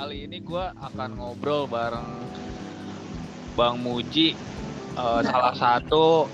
[0.00, 2.08] kali ini gue akan ngobrol bareng
[3.52, 4.32] Bang Muji,
[4.96, 6.24] uh, salah satu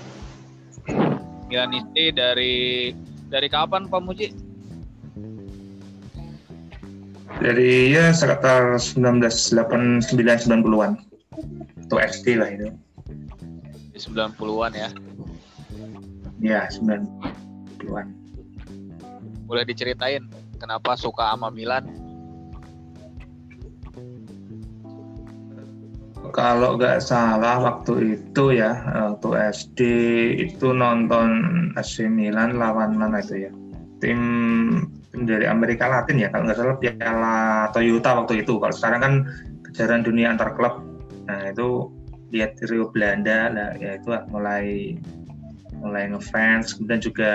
[1.51, 2.95] Milanisti dari
[3.27, 4.31] dari kapan Pak Muji?
[7.43, 11.03] Dari ya sekitar 1989 90-an.
[11.83, 12.71] Itu SD lah itu.
[13.91, 14.89] Di 90-an ya.
[16.39, 18.07] Ya, 90-an.
[19.43, 20.23] Boleh diceritain
[20.55, 22.06] kenapa suka sama Milan?
[26.33, 28.79] Kalau nggak salah waktu itu ya,
[29.13, 29.79] waktu SD
[30.49, 31.29] itu nonton
[31.75, 33.51] AC Milan lawan mana itu ya?
[33.97, 34.21] Tim,
[35.13, 37.37] dari Amerika Latin ya, kalau nggak salah Piala
[37.73, 38.61] Toyota waktu itu.
[38.61, 39.13] Kalau sekarang kan
[39.69, 40.85] kejaran dunia antar klub.
[41.25, 41.91] Nah itu
[42.31, 44.95] lihat Rio Belanda, nah ya itu mulai
[45.77, 47.31] mulai ngefans, kemudian juga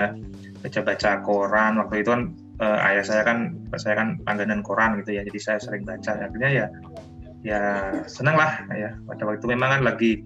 [0.60, 1.80] baca-baca koran.
[1.80, 2.23] Waktu itu kan
[2.60, 6.18] uh, ayah saya kan saya kan langganan koran gitu ya, jadi saya sering baca.
[6.18, 6.66] Akhirnya ya
[7.43, 8.95] ya senang lah ya.
[9.07, 10.23] Pada waktu itu memang kan lagi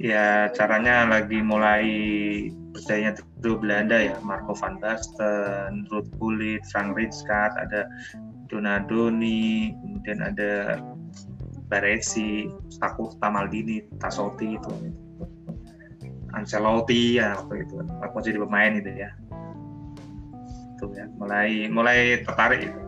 [0.00, 1.84] ya caranya lagi mulai
[2.72, 4.16] berdayanya dulu Belanda ya.
[4.22, 7.90] Marco van Basten, Ruud Gullit, Frank Rijkaard, ada
[8.50, 10.82] Donadoni, kemudian ada
[11.70, 14.72] Baresi, Staku Tamaldini, Tasoti itu,
[16.34, 17.74] Ancelotti ya waktu itu.
[18.02, 19.10] Aku jadi pemain itu ya.
[20.78, 21.06] Itu ya.
[21.18, 22.70] Mulai mulai tertarik.
[22.70, 22.80] Itu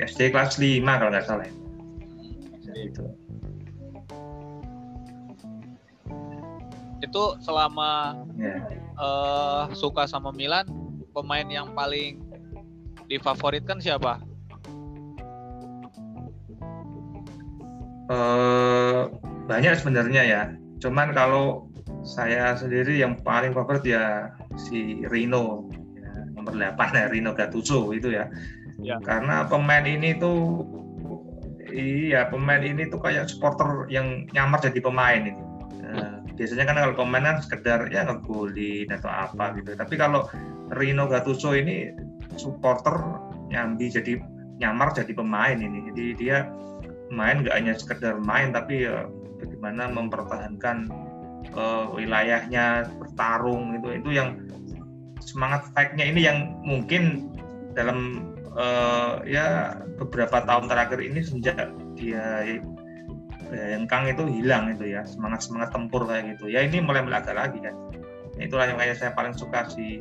[0.00, 1.60] SD kelas 5 kalau nggak salah ya
[2.76, 3.06] itu
[7.00, 8.60] itu selama ya.
[9.00, 10.68] uh, suka sama Milan
[11.10, 12.20] pemain yang paling
[13.10, 14.22] difavoritkan siapa?
[18.10, 19.10] Uh,
[19.50, 20.42] banyak sebenarnya ya.
[20.78, 21.66] Cuman kalau
[22.06, 25.66] saya sendiri yang paling favorit ya si Rino.
[25.98, 28.30] Ya, nomor 8 ya Rino Gattuso itu ya.
[28.78, 29.02] ya.
[29.02, 30.62] Karena pemain ini tuh
[31.72, 35.42] iya pemain ini tuh kayak supporter yang nyamar jadi pemain ini.
[35.90, 39.74] Uh, biasanya kan kalau pemain kan sekedar ya ngegolin atau apa gitu.
[39.74, 40.28] Tapi kalau
[40.74, 41.90] Rino Gattuso ini
[42.38, 42.94] supporter
[43.50, 44.20] nyambi jadi
[44.62, 45.90] nyamar jadi pemain ini.
[45.90, 46.46] Jadi dia
[47.10, 49.10] main nggak hanya sekedar main tapi ya
[49.42, 50.86] bagaimana mempertahankan
[51.58, 54.38] uh, wilayahnya bertarung itu itu yang
[55.20, 57.34] semangat fight-nya ini yang mungkin
[57.74, 62.46] dalam uh, ya beberapa tahun terakhir ini sejak dia
[63.50, 65.02] yang Kang itu hilang itu ya.
[65.02, 66.46] Semangat semangat tempur kayak gitu.
[66.46, 67.74] Ya ini mulai melaga lagi kan.
[68.38, 69.98] Itulah yang kayak saya paling suka si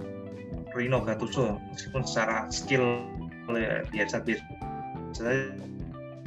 [0.77, 1.57] Rino Gattuso.
[1.73, 3.01] Meskipun secara skill
[3.49, 5.49] ya, biasa biasa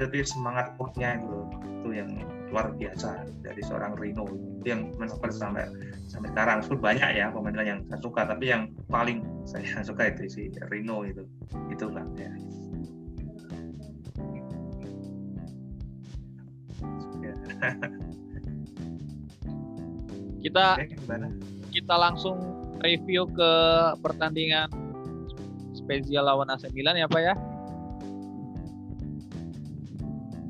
[0.02, 2.10] tapi semangat punya itu itu yang
[2.52, 4.28] luar biasa dari seorang Rino.
[4.60, 5.64] Itu yang menopel sampai
[6.04, 6.60] sampai sekarang.
[6.60, 8.28] Sudah banyak ya pemain yang saya suka.
[8.28, 11.24] Tapi yang paling saya suka itu si Rino itu.
[11.72, 12.28] Itu kan ya.
[20.42, 20.74] kita
[21.70, 22.34] kita langsung
[22.82, 23.50] review ke
[24.02, 24.66] pertandingan
[25.72, 27.38] spesial lawan AC Milan ya Pak ya?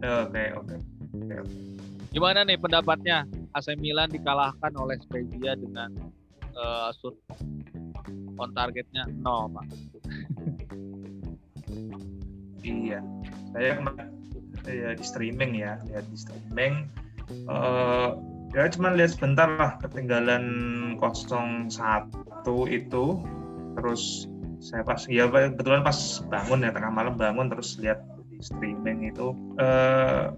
[0.03, 0.51] Oke.
[0.59, 0.75] Oke
[1.39, 1.72] oke
[2.13, 3.25] gimana nih pendapatnya?
[3.53, 5.93] AC Milan dikalahkan oleh Spezia dengan
[6.57, 7.17] uh, shoot
[8.41, 9.67] on targetnya nol pak.
[12.63, 13.03] Iya.
[13.51, 13.75] Saya
[14.71, 16.87] ya, di streaming ya lihat di streaming.
[17.51, 18.15] Uh,
[18.55, 20.45] ya cuma lihat sebentar lah ketinggalan
[21.03, 21.27] 01
[22.71, 23.05] itu.
[23.75, 24.31] Terus
[24.63, 27.99] saya pas ya kebetulan pas bangun ya tengah malam bangun terus lihat
[28.31, 29.35] di streaming itu.
[29.59, 30.31] Uh,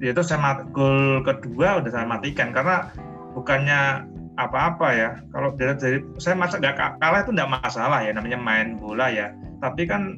[0.00, 2.88] itu saya mat, gol kedua udah saya matikan karena
[3.36, 4.08] bukannya
[4.40, 5.10] apa-apa ya.
[5.36, 9.28] Kalau dari, dari saya masa nggak kalah itu nggak masalah ya namanya main bola ya.
[9.60, 10.16] Tapi kan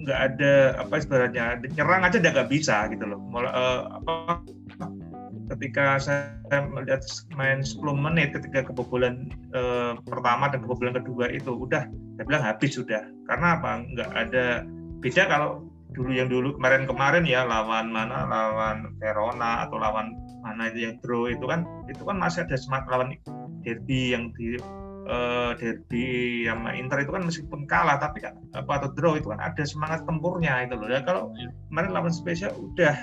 [0.00, 3.22] nggak ada apa ibaratnya nyerang aja udah nggak bisa gitu loh.
[3.30, 4.42] Mulai, uh, apa
[5.54, 6.30] ketika saya
[6.70, 7.02] melihat
[7.34, 11.86] main 10 menit ketika kebobolan uh, pertama dan kebobolan kedua itu udah
[12.18, 13.06] saya bilang habis sudah.
[13.30, 13.86] Karena apa?
[13.94, 14.44] Nggak ada
[15.00, 20.88] beda kalau dulu yang dulu kemarin-kemarin ya lawan mana lawan Verona atau lawan mana itu
[20.88, 23.12] yang draw itu kan itu kan masih ada semangat lawan
[23.66, 24.56] derby yang di
[25.10, 29.40] uh, derby sama Inter itu kan meskipun kalah tapi kan apa atau draw itu kan
[29.42, 30.88] ada semangat tempurnya itu loh.
[30.88, 31.34] Ya kalau
[31.68, 32.94] kemarin lawan spesial udah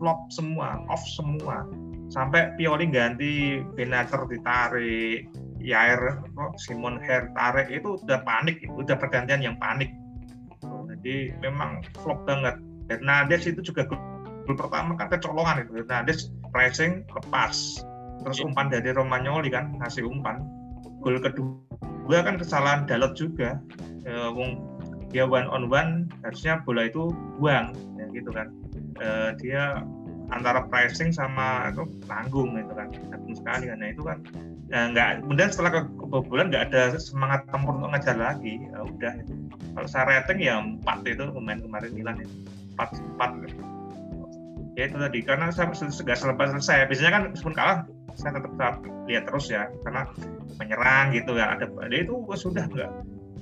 [0.00, 1.68] flop semua, off semua.
[2.06, 5.26] Sampai Pioli ganti Benacer ditarik,
[5.58, 6.22] Yair
[6.54, 9.90] Simon Her tarik itu udah panik, udah pergantian yang panik.
[11.06, 12.58] Jadi memang flop banget.
[12.90, 15.86] Hernandez itu juga gol pertama kan kecolongan itu.
[15.86, 17.54] Hernandez pressing lepas.
[18.26, 18.46] Terus iya.
[18.50, 20.42] umpan dari Romagnoli kan ngasih umpan
[20.98, 23.62] gol kedua kan kesalahan Dalot juga
[24.02, 24.58] e, wong
[25.14, 28.50] dia one on one harusnya bola itu buang ya gitu kan
[28.98, 29.80] uh, dia
[30.34, 34.18] antara pricing sama itu tanggung gitu kan tanggung sekali kan nah itu kan
[34.66, 38.58] ya nggak kemudian setelah kebobolan nggak ada semangat tempur untuk ngejar lagi.
[38.58, 39.34] Ya udah itu
[39.78, 42.34] kalau saya rating ya empat itu pemain kemarin Milan itu.
[42.74, 43.30] Empat empat.
[44.76, 46.90] Ya itu tadi karena saya sudah selesai selesai.
[46.90, 47.78] Biasanya kan meskipun kalah
[48.16, 48.74] saya tetap, tetap
[49.06, 50.02] lihat terus ya karena
[50.58, 51.54] menyerang gitu ya.
[51.54, 52.90] Ada dia itu sudah enggak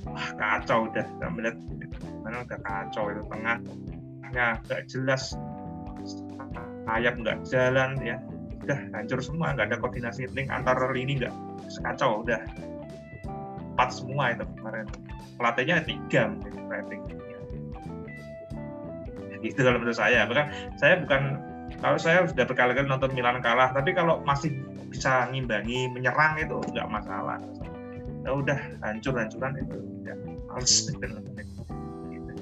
[0.05, 1.07] wah kacau udah.
[1.21, 1.57] Nggak melihat
[2.21, 3.23] mana udah kacau itu.
[3.33, 5.33] Tengahnya nggak jelas.
[6.85, 8.21] Sayap nggak jalan ya
[8.65, 9.53] udah hancur semua.
[9.53, 11.35] Nggak ada koordinasi link antar lini nggak?
[11.69, 12.41] Sekacau udah.
[13.75, 14.87] Empat semua itu kemarin.
[15.35, 17.03] Pelatihnya tiga mungkin rating
[19.45, 20.25] gitu kalau menurut saya.
[20.25, 20.47] Bahkan
[20.81, 21.23] saya bukan
[21.85, 24.57] kalau saya sudah berkali-kali nonton Milan kalah tapi kalau masih
[24.89, 27.39] bisa ngimbangi menyerang itu nggak masalah.
[28.25, 29.79] Ya udah hancur-hancuran itu.
[30.09, 30.17] Ya
[30.49, 30.75] males.
[32.15, 32.33] Gitu.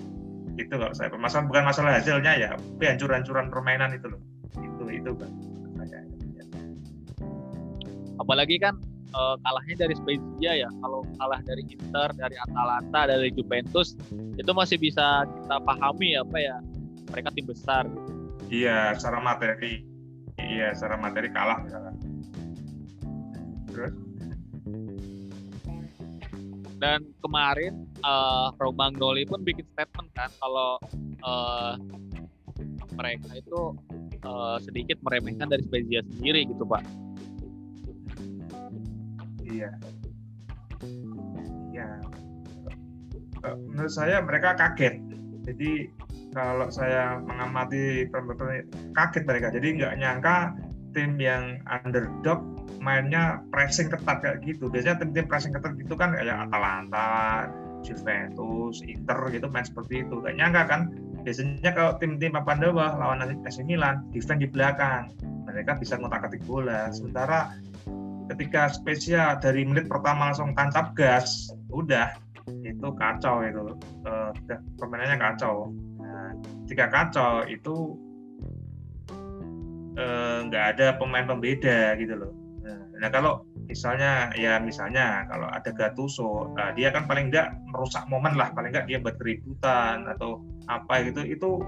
[0.69, 1.11] itu kalau saya.
[1.11, 4.23] Masalah bukan masalah hasilnya ya tapi hancur-hancuran permainan itu loh.
[4.63, 5.31] Itu itu kan
[8.23, 8.79] apalagi kan
[9.13, 10.71] uh, kalahnya dari Spezia ya.
[10.81, 13.99] Kalau kalah dari Inter dari Atalanta dari Juventus
[14.39, 16.57] itu masih bisa kita pahami apa ya.
[17.13, 17.85] Mereka tim besar.
[18.49, 19.85] Iya secara materi.
[20.41, 21.95] Iya secara materi kalah misalkan
[23.73, 23.95] terus?
[26.83, 30.77] Dan kemarin uh, Romagnoli pun bikin statement kan kalau
[31.23, 31.79] uh,
[32.99, 33.73] mereka itu
[34.27, 36.83] uh, sedikit meremehkan dari Spezia sendiri gitu pak
[39.53, 39.71] iya.
[41.73, 41.89] Ya
[43.57, 45.03] menurut saya mereka kaget.
[45.43, 45.91] Jadi
[46.33, 48.07] kalau saya mengamati
[48.95, 49.49] kaget mereka.
[49.51, 50.37] Jadi nggak nyangka
[50.93, 52.45] tim yang underdog
[52.79, 54.71] mainnya pressing ketat kayak gitu.
[54.71, 57.49] Biasanya tim-tim pressing ketat gitu kan kayak Atalanta
[57.83, 60.23] Juventus Inter gitu main seperti itu.
[60.23, 60.81] Gak nyangka kan?
[61.27, 65.11] Biasanya kalau tim-tim bawah lawan AC Milan defend di belakang.
[65.43, 66.91] Mereka bisa ngotak atik bola.
[66.95, 67.51] Sementara
[68.33, 72.17] ketika spesial dari menit pertama langsung tancap gas udah.
[72.65, 73.77] Itu kacau itu.
[74.03, 74.33] Uh,
[74.81, 75.71] permainannya kacau.
[76.01, 76.35] Nah,
[76.67, 77.95] ketika kacau itu
[79.95, 82.33] eh, nggak uh, ada pemain pembeda gitu loh.
[82.65, 88.03] Nah, nah kalau misalnya ya misalnya kalau ada Gattuso nah dia kan paling nggak merusak
[88.11, 88.51] momen lah.
[88.51, 89.21] Paling nggak dia buat
[90.17, 91.23] atau apa gitu.
[91.23, 91.63] Itu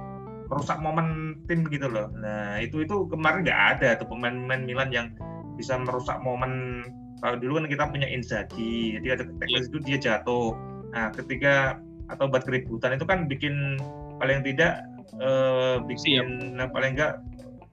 [0.51, 2.11] merusak momen tim gitu loh.
[2.19, 5.07] Nah itu itu kemarin nggak ada tuh pemain-pemain Milan yang
[5.55, 6.85] bisa merusak momen.
[7.23, 10.53] Kalau dulu kan kita punya Inzaghi jadi ada teknis itu dia jatuh.
[10.93, 11.79] Nah ketika
[12.12, 13.81] atau buat keributan itu kan bikin
[14.21, 14.85] paling tidak
[15.19, 17.17] eh, bikin nah, paling enggak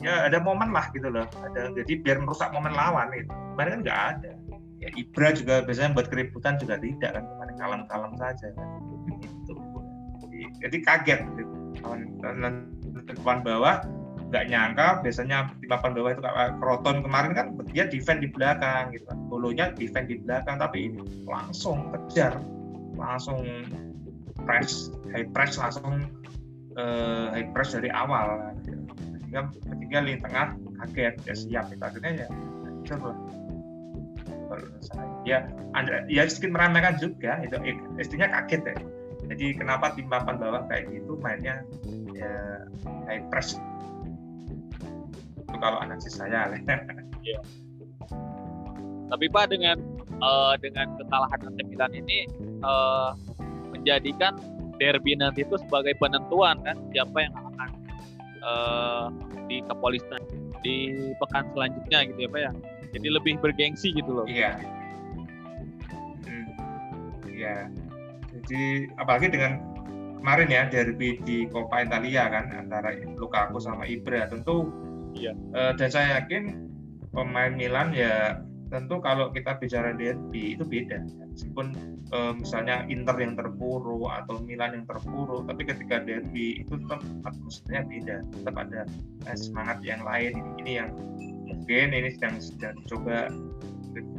[0.02, 1.28] ya ada momen lah gitu loh.
[1.42, 3.30] Ada jadi biar merusak momen lawan itu.
[3.30, 4.32] Kemarin kan nggak ada.
[4.82, 8.68] Ya Ibra juga biasanya buat keributan juga tidak kan kemarin kalem-kalem saja kan.
[9.46, 9.54] Itu
[10.26, 11.54] jadi, jadi kaget gitu.
[11.82, 12.54] lawan
[13.08, 13.82] depan bawah
[14.32, 17.46] nggak nyangka biasanya papan bawah itu kayak Kroton kemarin kan
[17.76, 19.20] dia defend di belakang gitu kan.
[19.28, 22.40] Bolonya defend di belakang tapi ini langsung kejar
[22.96, 23.44] langsung
[24.48, 26.08] press high press langsung
[26.80, 28.56] uh, high press dari awal.
[28.64, 30.48] Sehingga ketika di tengah
[30.80, 31.66] kaget ya siap.
[31.76, 32.28] Itu akhirnya ya
[32.92, 33.16] lah
[35.24, 37.60] ya anda ya sedikit meramaikan juga itu
[38.00, 38.76] istrinya kaget ya.
[39.32, 41.64] Jadi kenapa tim papan bawah kayak gitu mainnya
[42.16, 42.64] ya
[43.08, 43.56] high press
[45.60, 46.48] kalau analisis saya.
[47.22, 47.38] Iya.
[49.14, 49.78] Tapi Pak dengan
[50.26, 52.26] uh, dengan kekalahan AC Milan ini
[52.66, 53.14] uh,
[53.70, 54.42] menjadikan
[54.82, 57.70] derby nanti itu sebagai penentuan kan siapa yang akan
[58.42, 59.06] uh,
[59.46, 60.24] di Kepolisian
[60.66, 60.78] di
[61.22, 62.52] pekan selanjutnya gitu ya Pak ya.
[62.98, 64.26] Jadi lebih bergengsi gitu loh.
[64.26, 64.58] Iya.
[66.26, 66.50] Hmm.
[67.30, 67.70] Iya.
[68.34, 69.62] Jadi apalagi dengan
[70.22, 74.70] kemarin ya derby di Coppa Italia kan antara Lukaku sama Ibra tentu
[75.16, 75.34] Iya.
[75.54, 76.72] Uh, dan saya yakin
[77.12, 78.40] pemain Milan ya
[78.72, 81.04] tentu kalau kita bicara derby itu beda.
[81.36, 81.76] Meskipun
[82.16, 87.84] uh, misalnya Inter yang terpuruk atau Milan yang terpuruk, tapi ketika derby itu tetap atmosfernya
[87.84, 88.16] beda.
[88.32, 88.82] Tetap ada
[89.28, 90.40] eh, semangat yang lain.
[90.40, 90.90] Ini, ini yang
[91.52, 93.28] mungkin ini sedang sedang coba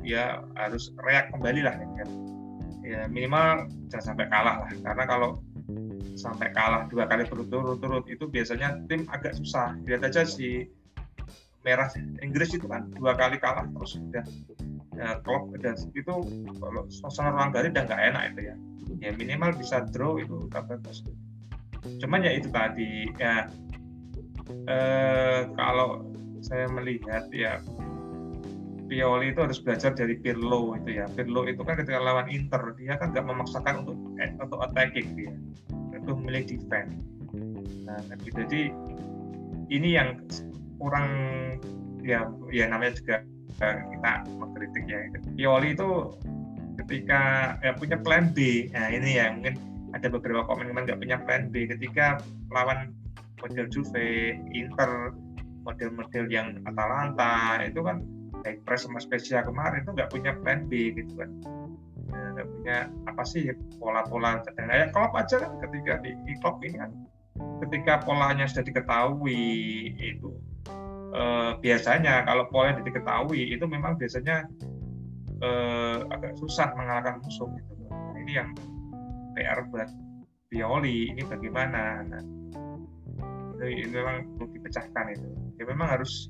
[0.04, 2.06] ya harus reak kembali lah ya.
[2.82, 5.30] ya minimal jangan sampai kalah lah karena kalau
[6.18, 10.68] sampai kalah dua kali berturut-turut itu biasanya tim agak susah lihat aja si
[11.62, 11.88] merah
[12.21, 14.25] Inggris itu kan dua kali kalah terus udah
[14.99, 16.14] ya, klub dan itu
[16.59, 18.57] kalau suasana ruang ganti udah nggak enak itu ya.
[19.00, 21.02] Ya minimal bisa draw itu udah bagus
[21.83, 23.50] cuman ya itu tadi ya
[24.71, 26.07] eh, kalau
[26.42, 27.59] saya melihat ya
[28.87, 31.09] Pioli itu harus belajar dari Pirlo itu ya.
[31.09, 33.97] Pirlo itu kan ketika lawan Inter dia kan nggak memaksakan untuk
[34.37, 35.33] untuk attacking dia.
[35.97, 36.92] Itu memilih defense.
[37.88, 38.69] Nah jadi
[39.73, 40.21] ini yang
[40.83, 41.09] kurang
[42.03, 43.23] ya ya namanya juga
[43.62, 44.12] kita
[44.43, 44.99] mengkritik ya.
[45.39, 46.11] Pioli itu
[46.83, 48.67] ketika ya, punya plan B.
[48.75, 49.55] Nah ini ya mungkin
[49.95, 51.71] ada beberapa komen teman nggak punya plan B.
[51.71, 52.19] Ketika
[52.51, 52.91] lawan
[53.39, 55.15] model Juve, Inter,
[55.62, 58.03] model-model yang Atalanta itu kan
[58.43, 61.31] baik press sama spesial kemarin itu nggak punya plan B gitu kan.
[62.11, 63.47] Nggak punya apa sih
[63.79, 64.43] pola-pola.
[64.59, 66.91] Dan kayak klub aja kan ketika di, di klub ini kan
[67.62, 69.41] ketika polanya sudah diketahui
[69.97, 70.35] itu
[71.12, 74.49] eh, biasanya kalau pola yang diketahui itu memang biasanya
[75.42, 77.73] eh, agak susah mengalahkan musuh gitu.
[77.92, 78.50] Nah, ini yang
[79.37, 79.88] PR buat
[80.52, 82.04] Pioli ini bagaimana?
[82.04, 82.23] Nah,
[83.57, 85.28] itu, itu memang perlu dipecahkan itu.
[85.57, 86.28] Ya memang harus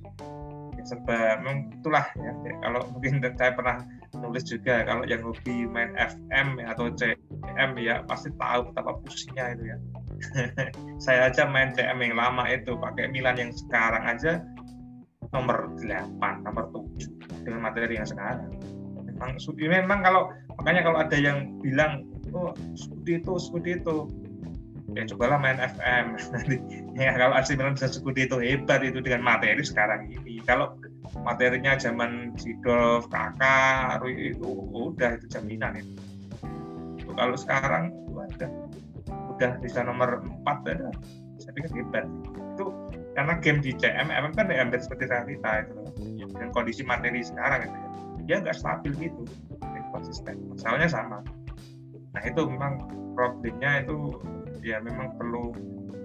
[0.79, 3.77] ya serba memang itulah ya, ya kalau mungkin saya pernah
[4.19, 9.65] nulis juga kalau yang hobi main FM atau CM ya pasti tahu betapa pusingnya itu
[9.75, 9.79] ya.
[11.03, 14.39] Saya aja main CM yang lama itu pakai Milan yang sekarang aja
[15.33, 18.53] nomor 8, nomor 7 dengan materi yang sekarang
[19.03, 20.23] memang memang kalau
[20.61, 23.97] makanya kalau ada yang bilang oh seperti itu seperti itu
[24.93, 26.05] ya cobalah main FM
[26.37, 26.57] nanti
[26.97, 30.77] ya kalau AC Milan bisa seperti itu hebat itu dengan materi sekarang ini kalau
[31.21, 35.93] materinya zaman Sidolf, Kakak, itu udah itu jaminan itu.
[37.13, 38.49] Kalau sekarang udah
[39.37, 40.89] udah bisa nomor 4 ada.
[41.37, 42.07] Saya pikir hebat.
[43.13, 45.77] Karena game di CM MM kan hampir seperti realita itu
[46.33, 47.89] dengan kondisi materi sekarang itu ya.
[48.23, 49.23] Dia nggak stabil gitu,
[49.93, 50.41] konsisten.
[50.49, 51.19] Masalahnya sama.
[52.17, 54.17] Nah itu memang problemnya itu
[54.65, 55.53] ya memang perlu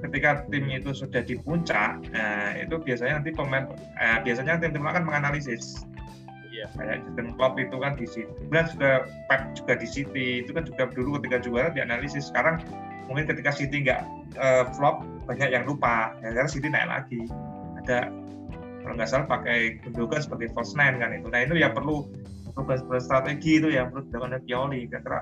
[0.05, 3.65] ketika tim itu sudah di puncak, nah, itu biasanya nanti pemain,
[3.97, 5.81] eh, biasanya tim-tim akan menganalisis.
[6.53, 6.69] Iya.
[6.73, 8.91] Kayak Jurgen Klopp itu kan di City, kemudian juga
[9.29, 12.29] Pep juga di City, itu kan juga dulu ketika juara dianalisis.
[12.29, 12.61] Sekarang
[13.07, 14.01] mungkin ketika City nggak
[14.37, 16.13] uh, flop, banyak yang lupa.
[16.21, 17.21] Ya, karena City naik lagi.
[17.83, 18.11] Ada
[18.83, 21.27] kalau nggak salah pakai Gundogan sebagai false nine kan itu.
[21.27, 22.07] Nah itu ya perlu
[22.57, 24.81] perlu strategi itu yang perlu dilakukan oleh Pioli.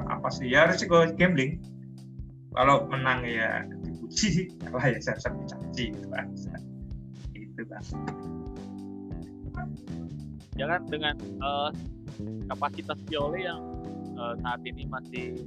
[0.09, 0.49] Apa sih?
[0.49, 1.61] Ya risiko gambling.
[2.55, 6.25] Kalau menang ya dipuji kalah ya saya dicaci gitu kan
[7.55, 7.83] itu kan
[10.55, 11.71] jangan dengan uh,
[12.51, 13.59] kapasitas Pioli yang
[14.15, 15.43] uh, saat ini masih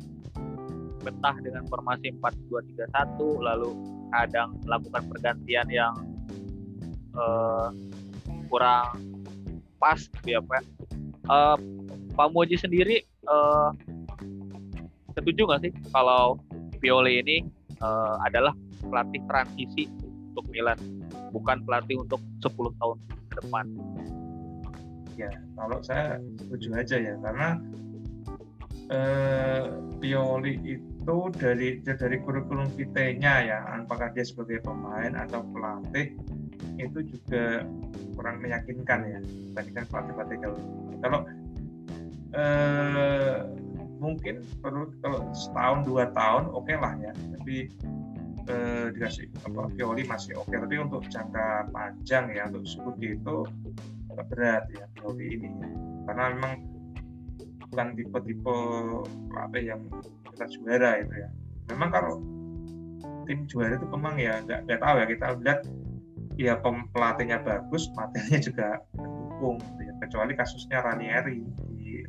[1.09, 3.71] betah dengan formasi 4-2-3-1 lalu
[4.13, 5.95] kadang melakukan pergantian yang
[7.17, 7.73] uh,
[8.53, 8.93] kurang
[9.81, 10.63] pas gitu ya Pak.
[11.29, 11.57] Uh,
[12.13, 13.73] Pak Moji sendiri uh,
[15.17, 16.37] setuju nggak sih kalau
[16.79, 17.37] Pioli ini
[17.83, 19.91] uh, adalah pelatih transisi
[20.31, 20.79] untuk Milan,
[21.35, 23.65] bukan pelatih untuk 10 tahun ke depan.
[25.19, 27.49] Ya, kalau saya setuju aja ya, karena
[28.95, 29.67] uh,
[29.99, 30.98] Pioli itu
[31.33, 36.13] dari dari kurikulum vitae-nya ya, apakah dia sebagai pemain atau pelatih
[36.77, 37.65] itu juga
[38.13, 39.19] kurang meyakinkan ya.
[39.25, 40.59] Dibandingkan pelatih-pelatih kalau
[41.01, 41.21] kalau
[42.37, 43.37] eh,
[43.99, 47.13] mungkin perlu kalau setahun dua tahun oke okay lah ya.
[47.17, 47.57] Tapi
[48.53, 50.53] eh, dikasih apa Pioli masih oke.
[50.53, 50.61] Okay.
[50.61, 53.37] tapi untuk jangka panjang ya untuk Scudi itu
[54.13, 55.51] berat ya Pioli ini.
[56.05, 56.78] Karena memang
[57.69, 58.57] bukan tipe-tipe
[59.29, 59.81] pelatih yang
[60.33, 61.29] kita juara itu ya
[61.73, 62.15] memang kalau
[63.29, 65.61] tim juara itu memang ya nggak nggak tahu ya kita lihat
[66.39, 66.55] ya
[66.95, 69.93] pelatihnya bagus materinya juga mendukung gitu ya.
[70.03, 71.45] kecuali kasusnya Ranieri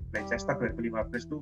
[0.10, 1.38] Leicester 2015 itu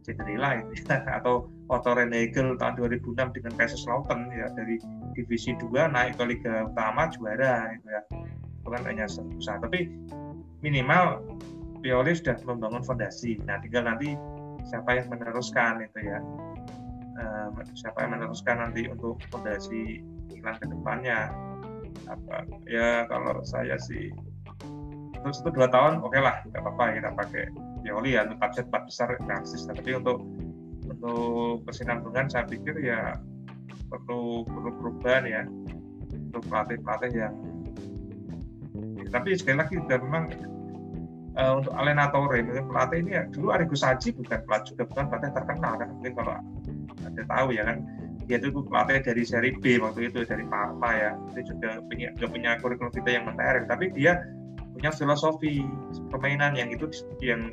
[0.00, 1.04] Cinderella itu ya.
[1.20, 4.80] atau Otto Rehagel tahun 2006 dengan Kaiserslautern ya dari
[5.12, 8.00] divisi 2 naik ke Liga Utama juara itu ya
[8.66, 9.92] itu kan hanya susah tapi
[10.64, 11.22] minimal
[11.80, 13.40] Pioli sudah membangun fondasi.
[13.44, 14.14] Nah tinggal nanti
[14.66, 16.18] siapa yang meneruskan itu ya.
[17.72, 21.32] Siapa yang meneruskan nanti untuk fondasi Milan ke depannya.
[22.06, 24.12] Apa ya kalau saya sih
[25.24, 27.44] terus itu dua tahun oke okay lah nggak apa-apa kita pakai
[27.82, 29.64] Pioli ya untuk target empat besar realistis.
[29.66, 30.22] Tapi untuk
[30.86, 33.18] untuk kesinambungan saya pikir ya
[33.90, 35.42] perlu perlu perubahan ya
[36.10, 37.34] untuk pelatih pelatih yang
[39.10, 40.28] tapi sekali lagi memang
[41.36, 45.30] uh, untuk Alena Torre pelatih ini ya dulu Arrigo Sacchi bukan pelatih juga bukan pelatih
[45.36, 46.34] terkenal kan mungkin kalau
[47.04, 47.78] ada tahu ya kan.
[48.26, 51.10] Dia itu pelatih dari seri B waktu itu dari Parma ya.
[51.30, 54.18] Itu juga punya juga punya kurikulum kita yang menarik tapi dia
[54.76, 55.62] punya filosofi
[56.12, 56.90] permainan yang itu
[57.22, 57.48] yang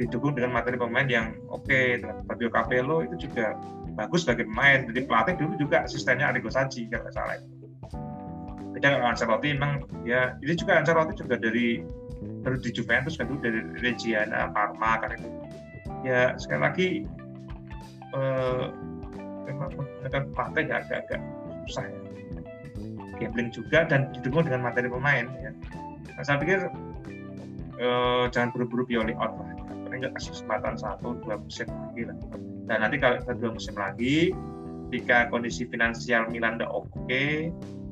[0.00, 1.66] didukung dengan materi pemain yang oke.
[1.68, 2.00] Okay.
[2.24, 3.58] Fabio Capello itu juga
[4.00, 4.88] bagus sebagai pemain.
[4.88, 7.36] Jadi pelatih dulu juga asistennya Arrigo Sacchi kalau nggak salah.
[8.72, 10.38] Beda kalau Ancelotti memang ya.
[10.40, 11.84] Ini juga Ancelotti juga dari
[12.42, 15.28] baru di Juventus kan dulu dari Reggiana Parma kan itu
[16.02, 16.88] ya sekali lagi
[18.14, 18.64] eh,
[19.48, 21.20] memang menggunakan pelatih ya agak-agak
[21.66, 21.98] susah ya.
[23.18, 25.50] gambling juga dan didukung dengan materi pemain ya.
[26.14, 26.70] Nah, saya pikir
[27.78, 29.50] eh, jangan buru-buru Pioli out lah.
[29.88, 32.16] Paling nggak kasih kesempatan satu dua musim lagi lah.
[32.68, 34.30] Dan nanti kalau dua musim lagi,
[34.88, 37.24] ketika kondisi finansial Milan udah oke,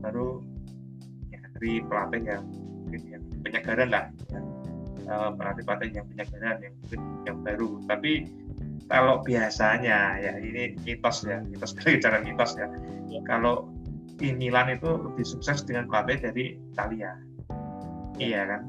[0.04, 0.45] baru
[1.33, 2.45] nyari pelatih yang
[2.87, 4.11] mungkin yang penyegaran lah.
[4.35, 4.41] Ya.
[5.07, 7.71] Uh, pelatih pelatih yang penyegaran yang mungkin yang baru.
[7.87, 8.12] Tapi
[8.91, 12.67] kalau biasanya ya ini mitos ya, mitos dari cara mitos ya.
[13.07, 13.23] ya.
[13.23, 13.71] Kalau
[14.17, 17.15] di Milan itu lebih sukses dengan pelatih dari Italia.
[18.17, 18.62] Iya kan?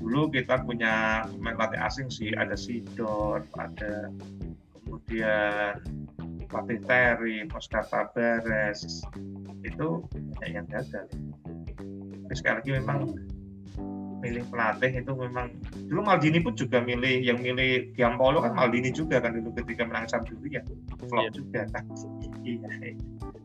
[0.00, 4.12] Dulu kita punya pemain pelatih asing sih, ada Sidor, ada
[4.84, 5.80] kemudian
[6.48, 9.04] pelatih Terry, Oscar Tabares,
[9.64, 9.88] itu
[10.40, 11.06] banyak yang gagal.
[12.26, 13.00] Tapi sekali lagi memang
[14.20, 15.50] milih pelatih itu memang
[15.88, 20.06] dulu Maldini pun juga milih yang milih Giampolo kan Maldini juga kan dulu ketika menang
[20.06, 20.60] Sampdoria
[21.08, 21.32] flop yeah.
[21.32, 21.84] juga kan.
[22.44, 22.94] Iya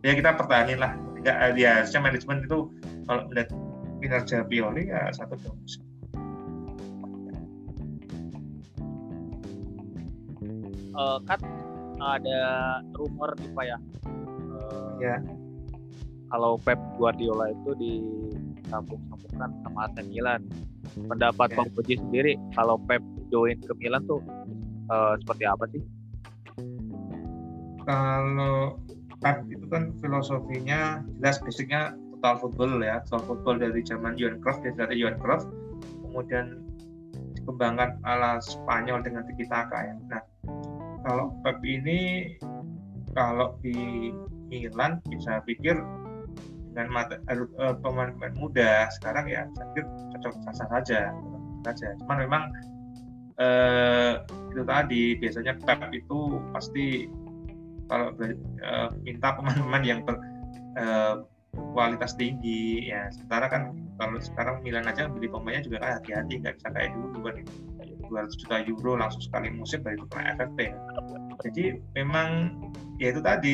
[0.03, 0.94] ya kita pertahanin lah.
[1.17, 2.60] Enggak ya secara manajemen itu
[3.08, 3.50] kalau melihat
[4.03, 5.82] kinerja Pioli ya satu dua musim.
[10.96, 11.39] Uh, kan
[12.00, 12.39] ada
[12.96, 13.77] rumor nih pak ya.
[14.51, 15.15] Uh, ya
[16.32, 17.72] kalau Pep Guardiola itu
[18.66, 20.42] disambung-sambungkan sama AC Milan.
[20.96, 21.56] Pendapat ya.
[21.62, 24.22] Bang Puji sendiri kalau Pep join ke Milan tuh
[24.90, 25.82] uh, seperti apa sih?
[27.86, 28.82] Kalau
[29.22, 33.02] Pep itu kan filosofinya jelas basicnya total football ya.
[33.06, 35.46] Total football dari zaman Johan Cruyff dari Johan Cruyff
[36.16, 36.64] kemudian
[37.46, 40.24] dikembangkan ala Spanyol dengan tiki taka ya nah
[41.04, 42.34] kalau Pep ini
[43.12, 44.10] kalau di
[44.50, 45.76] Milan bisa pikir
[46.75, 51.00] dengan mata, uh, pemain-pemain muda sekarang ya saya pikir cocok sasa saja
[51.63, 52.44] saja cuman memang
[53.39, 54.20] uh,
[54.51, 56.20] itu tadi biasanya Pep itu
[56.51, 57.08] pasti
[57.88, 60.20] kalau uh, minta pemain-pemain yang ber,
[60.75, 61.24] uh,
[61.55, 63.07] kualitas tinggi ya.
[63.14, 63.61] Sementara kan
[63.96, 67.35] kalau sekarang Milan aja beli pemainnya juga kan hati-hati nggak bisa kayak dulu kan
[68.11, 70.59] 200 juta euro langsung sekali musim dari itu kena FFP
[71.42, 71.66] jadi
[71.98, 72.29] memang
[73.01, 73.53] ya itu tadi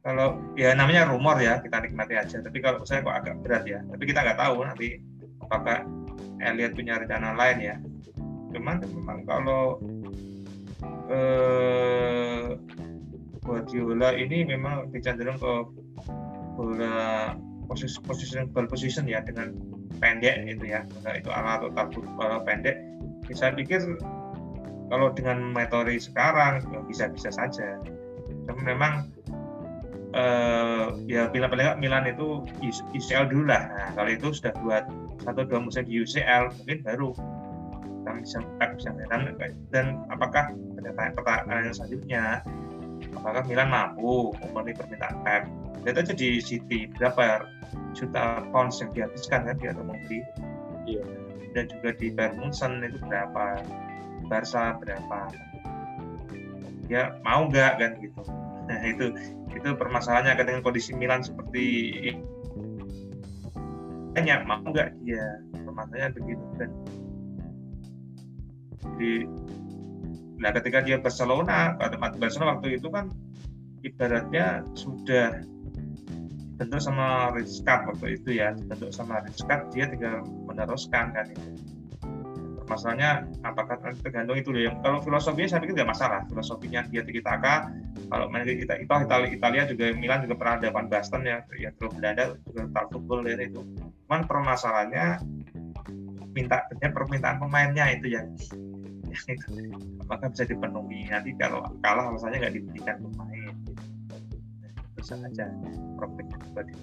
[0.00, 2.40] kalau ya namanya rumor ya kita nikmati aja.
[2.40, 3.84] Tapi kalau saya kok agak berat ya.
[3.84, 4.96] Tapi kita nggak tahu nanti
[5.44, 5.84] apakah
[6.40, 7.76] Elliot punya rencana lain ya.
[8.56, 9.76] Cuman memang kalau
[11.12, 12.56] eh,
[13.44, 15.52] Guardiola ini memang dicenderung ke
[16.56, 17.34] bola
[17.68, 19.52] posisi position ball position ya dengan
[20.00, 20.88] pendek itu ya.
[21.12, 22.80] Itu ala total bola pendek.
[23.36, 24.00] Saya pikir
[24.90, 27.76] kalau dengan metode sekarang ya bisa-bisa saja.
[28.48, 29.19] Tapi memang
[30.14, 32.44] uh, ya bila paling Milan itu
[32.94, 33.70] UCL dulu lah.
[33.70, 34.84] Nah, kalau itu sudah buat
[35.22, 37.10] satu dua musim di UCL mungkin baru.
[38.00, 38.38] Kita bisa
[38.74, 39.36] bisa dan,
[39.70, 42.24] dan apakah pertanyaan pertanyaan selanjutnya?
[43.16, 45.42] Apakah Milan mampu memenuhi permintaan Pep?
[45.84, 47.48] Lihat aja di City berapa
[47.96, 50.20] juta pounds yang dihabiskan kan dia untuk membeli
[50.84, 51.02] iya.
[51.56, 53.64] dan juga di Bayern Munchen itu berapa?
[54.28, 55.32] Barca berapa?
[56.92, 58.22] Ya mau nggak kan gitu.
[58.70, 59.10] Nah itu
[59.54, 61.66] itu permasalahannya kan dengan kondisi Milan seperti
[64.14, 64.88] banyak mau nggak?
[65.06, 65.24] Dia
[65.66, 66.70] permasalahannya begitu kan.
[68.96, 69.12] Di
[70.40, 73.12] nah ketika dia Barcelona pada Barcelona waktu itu kan
[73.84, 75.44] ibaratnya sudah
[76.60, 81.79] dibentuk sama Rizkat waktu itu ya dibentuk sama Rizkat dia tinggal meneruskan kan itu
[82.70, 86.22] masalahnya apakah tergantung itu loh yang kalau filosofinya saya pikir tidak masalah.
[86.30, 87.66] Filosofinya dia tiki taka
[88.06, 91.74] kalau main kita itu Italia, Italia juga Milan juga pernah ada Van Basten ya yang
[91.74, 93.60] terus Belanda juga football ya itu.
[94.06, 95.06] Cuman permasalahannya
[96.30, 98.30] minta permintaan pemainnya itu yang
[99.34, 99.50] itu
[100.06, 101.10] apakah bisa dipenuhi?
[101.10, 103.54] Nanti kalau kalah alasannya nggak diberikan pemain.
[104.94, 105.50] Bisa aja
[105.98, 106.74] problemnya pribadi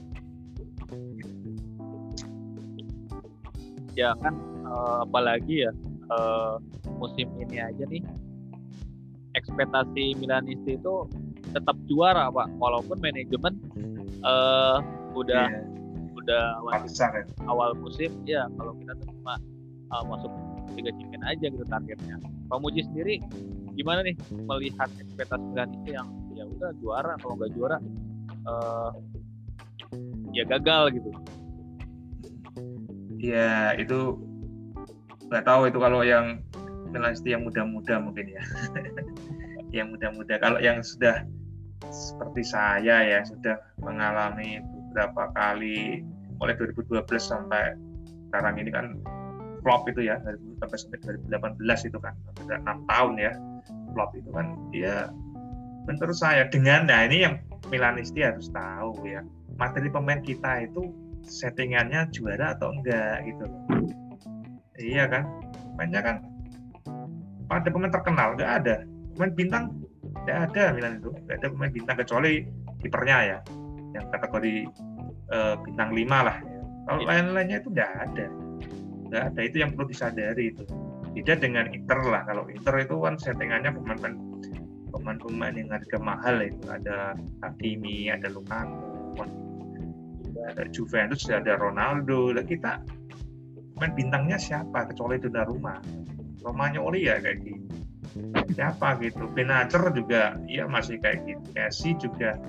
[3.97, 4.37] ya kan
[4.69, 5.71] uh, apalagi ya
[6.13, 6.61] uh,
[7.01, 8.05] musim ini aja nih
[9.33, 11.09] ekspektasi Milanisti itu
[11.49, 13.57] tetap juara pak walaupun manajemen
[14.21, 14.77] uh,
[15.17, 16.13] udah yeah.
[16.13, 16.43] udah
[16.85, 17.25] besar, ya?
[17.49, 19.41] awal musim ya kalau kita cuma
[19.89, 20.29] uh, masuk
[20.77, 22.21] Liga Champions aja gitu targetnya
[22.53, 23.17] Pak Muji sendiri
[23.73, 24.13] gimana nih
[24.45, 27.77] melihat ekspektasi Milanisti yang ya udah juara kalau nggak juara
[28.45, 28.93] uh,
[30.35, 31.09] ya gagal gitu
[33.17, 34.17] ya itu
[35.27, 36.39] nggak tahu itu kalau yang
[36.91, 38.43] dinasti yang muda-muda mungkin ya.
[39.75, 41.27] Yang muda-muda kalau yang sudah
[41.91, 46.07] seperti saya ya sudah mengalami beberapa kali
[46.39, 47.75] mulai 2012 sampai
[48.31, 48.95] sekarang ini kan
[49.67, 51.19] flop itu ya sampai sampai
[51.59, 53.31] 2018 itu kan sudah enam tahun ya
[53.91, 54.55] flop itu kan.
[54.71, 55.11] Dia
[55.83, 57.35] menurut saya dengan nah ini yang
[57.67, 59.19] Milanisti harus tahu ya
[59.59, 60.95] materi pemain kita itu
[61.27, 63.45] settingannya juara atau enggak gitu
[64.81, 65.25] iya kan?
[65.75, 66.15] Pemainnya kan?
[67.49, 68.75] Pada pemain terkenal nggak ada.
[69.17, 69.63] Pemain bintang
[70.25, 71.09] nggak ada Milan itu.
[71.25, 72.31] Nggak ada pemain bintang kecuali
[72.81, 73.37] kipernya ya
[73.97, 74.53] yang kategori
[75.33, 76.37] uh, bintang lima lah.
[76.87, 77.07] Kalau iya.
[77.09, 78.25] lain-lainnya itu nggak ada.
[79.09, 79.39] Nggak ada.
[79.41, 80.63] Itu yang perlu disadari itu.
[81.17, 82.21] Beda dengan Inter lah.
[82.29, 84.13] Kalau Inter itu kan settingannya pemain
[84.93, 86.61] pemain-pemain yang harga mahal itu.
[86.69, 89.17] Ada Hakimi ada Lukaku
[90.47, 92.31] ada Juventus ada Ronaldo.
[92.33, 92.81] Lah kita
[93.75, 95.77] pemain bintangnya siapa kecuali Donnarumma
[96.41, 97.65] Romagnoli ya kayak gitu
[98.55, 99.29] siapa gitu?
[99.35, 101.43] Benacer juga ya masih kayak gitu.
[101.53, 102.39] Messi juga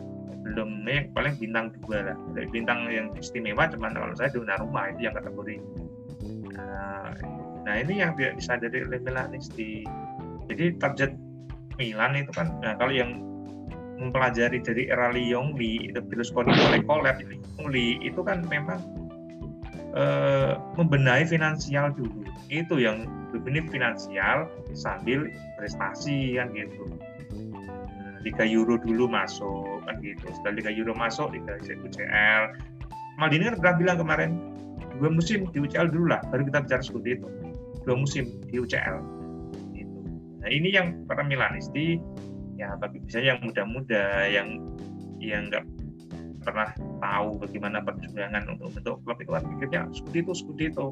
[0.48, 2.16] belum nih paling bintang dua lah.
[2.32, 5.56] Dari bintang yang istimewa cuman kalau saya Donnarumma itu yang kategori.
[6.56, 7.12] Nah,
[7.68, 9.84] nah ini yang tidak disadari oleh Milanisti
[10.48, 11.12] jadi target
[11.76, 13.20] Milan itu kan nah kalau yang
[13.98, 15.34] mempelajari dari era Li
[16.00, 17.26] Berlusconi oleh Colette
[17.68, 18.78] Li itu kan memang
[19.98, 22.22] eh, membenahi finansial dulu.
[22.48, 25.28] Itu yang benih finansial sambil
[25.61, 26.88] prestasi kan gitu.
[27.92, 30.24] Nah, Liga Euro dulu masuk kan gitu.
[30.40, 32.56] Setelah Liga Euro masuk Liga UCL
[33.18, 34.30] Maldini kan pernah bilang kemarin
[34.98, 37.28] dua musim di UCL dulu lah baru kita bicara itu.
[37.82, 38.96] Dua musim di UCL
[39.74, 39.98] gitu.
[40.38, 41.98] nah ini yang para Milanisti
[42.59, 44.49] ya bagi misalnya yang muda-muda yang
[45.23, 45.64] yang nggak
[46.42, 50.87] pernah tahu bagaimana perjuangan untuk bentuk klub itu pikirnya itu seperti itu.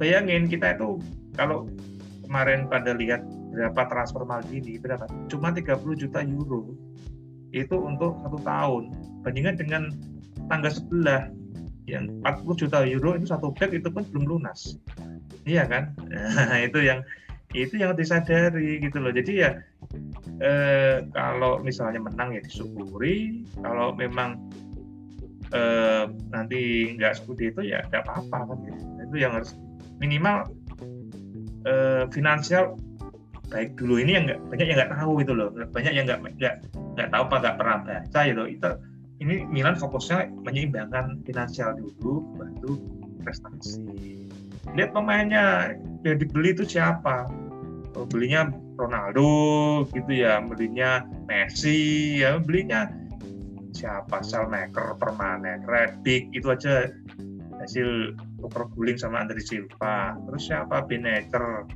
[0.00, 0.98] Bayangin kita itu
[1.36, 1.68] kalau
[2.24, 3.22] kemarin pada lihat
[3.54, 6.74] berapa transfer Maldini berapa cuma 30 juta euro
[7.54, 8.90] itu untuk satu tahun.
[9.22, 9.82] Bandingkan dengan
[10.50, 11.30] tangga sebelah
[11.84, 14.80] yang 40 juta euro itu satu back itu pun belum lunas.
[15.44, 15.92] Iya kan?
[16.34, 17.04] Nah, itu yang
[17.54, 19.14] itu yang disadari gitu loh.
[19.14, 19.50] Jadi ya
[20.42, 23.46] eh, kalau misalnya menang ya disyukuri.
[23.62, 24.50] Kalau memang
[25.54, 28.82] eh, nanti nggak seperti itu ya nggak apa-apa kan gitu.
[29.04, 29.54] itu yang harus
[30.02, 30.50] minimal
[31.68, 32.74] uh, finansial
[33.48, 34.00] baik dulu.
[34.00, 35.48] Ini yang nggak banyak yang nggak tahu itu loh.
[35.52, 38.70] Banyak yang nggak nggak tahu apa nggak pernah baca gitu itu
[39.22, 42.72] ini Milan fokusnya menyeimbangkan finansial dulu baru
[43.22, 44.26] prestasi.
[44.74, 47.30] Lihat pemainnya yang dibeli itu siapa
[48.10, 52.90] belinya Ronaldo gitu ya belinya Messi ya belinya
[53.74, 54.22] siapa?
[54.22, 56.88] Salmaker permanen Rebic itu aja
[57.58, 60.14] hasil tuker guling sama Andri Silva.
[60.30, 60.86] Terus siapa?
[60.86, 61.66] Beneker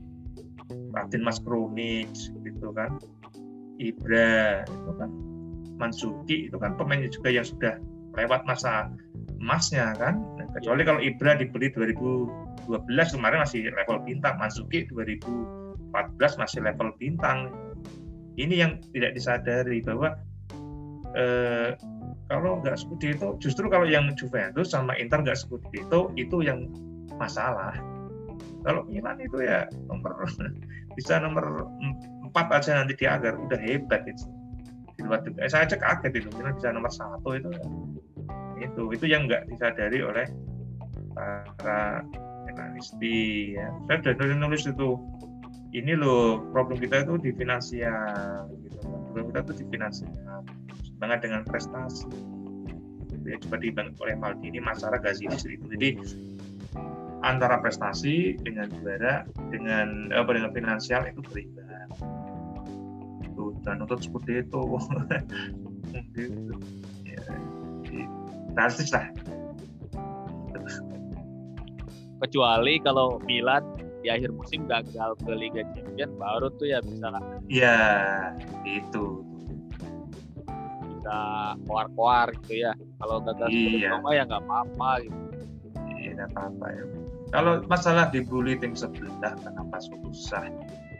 [0.94, 2.08] Martin Mas Krunic
[2.46, 2.96] gitu kan.
[3.82, 5.10] Ibra itu kan.
[5.78, 7.78] Mansuki itu kan pemainnya juga yang sudah
[8.18, 8.90] lewat masa
[9.38, 10.18] emasnya kan.
[10.58, 14.34] Kecuali kalau Ibra dibeli 2012 kemarin masih level bintang.
[14.42, 14.90] Mansuki
[15.92, 17.52] 2014 masih level bintang.
[18.38, 20.14] Ini yang tidak disadari bahwa
[21.18, 21.74] eh,
[22.28, 26.68] kalau nggak seperti itu justru kalau yang Juventus sama Inter nggak seperti itu itu yang
[27.16, 27.74] masalah.
[28.62, 30.28] Kalau Milan itu ya nomor
[30.98, 31.66] bisa nomor
[32.22, 34.28] empat aja nanti di agar udah hebat itu.
[34.98, 35.46] Di luar juga.
[35.46, 37.62] Eh, saya cek kaget itu Milan bisa nomor satu itu ya.
[38.58, 40.26] itu itu yang nggak disadari oleh
[41.14, 42.02] para
[42.50, 43.70] analisti ya.
[43.86, 44.98] Saya sudah nulis itu
[45.76, 48.78] ini loh problem kita itu di finansial gitu
[49.12, 50.40] problem kita itu di finansial.
[51.00, 52.08] Banget dengan prestasi.
[53.28, 56.00] Ya coba dibangun oleh Maldini Masara Gazilis itu jadi
[57.20, 61.92] antara prestasi dengan juara dengan apa dengan finansial itu berimbang.
[63.26, 64.62] Itu dan untuk seperti itu.
[65.88, 66.52] Gitu.
[67.06, 67.22] ya,
[72.20, 73.62] kecuali kalau Milan
[74.08, 77.20] di akhir musim gagal ke Liga Champions baru tuh ya bisa lah.
[77.44, 77.76] Iya,
[78.64, 79.20] itu.
[80.80, 82.72] Bisa koar-koar gitu ya.
[82.96, 83.92] Kalau gagal iya.
[83.92, 85.20] rumah ya nggak apa-apa gitu.
[86.00, 86.82] Iya nggak apa-apa ya.
[87.36, 90.48] Kalau masalah dibully tim sebelah kenapa susah?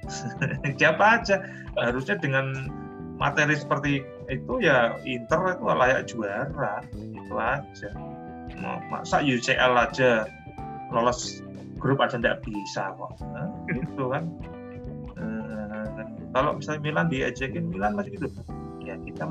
[0.77, 1.41] Siapa aja
[1.81, 2.69] harusnya dengan
[3.17, 7.91] materi seperti itu ya Inter itu layak juara itu aja.
[8.93, 10.29] Masa UCL aja
[10.93, 11.41] lolos
[11.79, 13.17] grup aja tidak bisa kok.
[13.23, 14.25] Nah, gitu kan.
[15.19, 18.29] Eh, kalau misalnya Milan diajakin Milan masih gitu
[18.89, 19.29] ya kita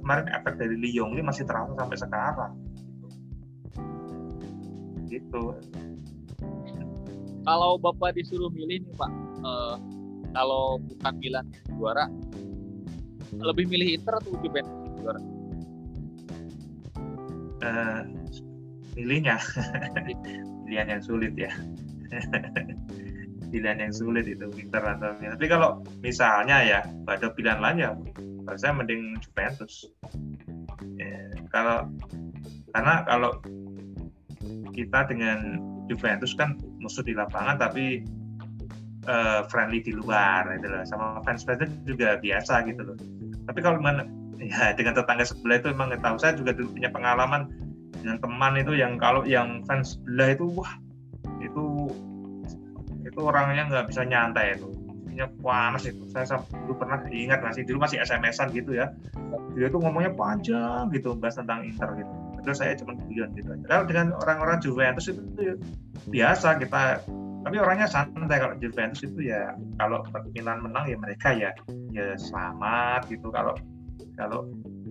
[0.00, 2.52] kemarin efek dari Lyon ini masih terasa sampai sekarang.
[5.12, 5.42] Gitu.
[7.44, 9.12] Kalau bapak disuruh milih nih pak
[9.44, 9.76] uh,
[10.32, 12.08] kalau bukan Milan juara
[13.32, 15.20] lebih milih Inter atau Juventus juara?
[17.58, 18.00] Uh,
[18.96, 19.36] milihnya
[20.68, 21.48] pilihan yang sulit ya.
[23.48, 27.90] Pilihan yang sulit itu Inter atau tapi kalau misalnya ya ada pilihan lain ya
[28.60, 29.88] saya mending Juventus.
[31.00, 31.88] Ya, kalau
[32.76, 33.40] karena kalau
[34.76, 38.04] kita dengan Juventus kan musuh di lapangan tapi
[39.08, 40.84] uh, friendly di luar gitu loh.
[40.84, 42.96] Sama fans fansnya juga biasa gitu loh.
[43.48, 44.04] Tapi kalau mana
[44.40, 46.16] ya dengan tetangga sebelah itu emang tahu.
[46.20, 47.48] Saya juga punya pengalaman
[48.00, 50.72] dengan teman itu yang kalau yang fans sebelah itu wah
[51.42, 51.64] itu
[53.04, 54.68] itu orangnya nggak bisa nyantai itu.
[55.18, 56.06] Dia panas itu.
[56.14, 58.94] Saya dulu pernah ingat masih dulu masih SMS-an gitu ya.
[59.58, 62.12] Dia tuh ngomongnya panjang gitu bahas tentang Inter gitu.
[62.46, 65.54] Terus saya cuma guyon gitu kalau dengan orang-orang Juventus itu, itu ya,
[66.06, 67.02] biasa kita
[67.42, 68.38] tapi orangnya santai.
[68.38, 70.06] Kalau Juventus itu ya kalau
[70.36, 71.50] Milan menang ya mereka ya
[71.90, 73.34] ya selamat gitu.
[73.34, 73.58] Kalau
[74.14, 74.46] kalau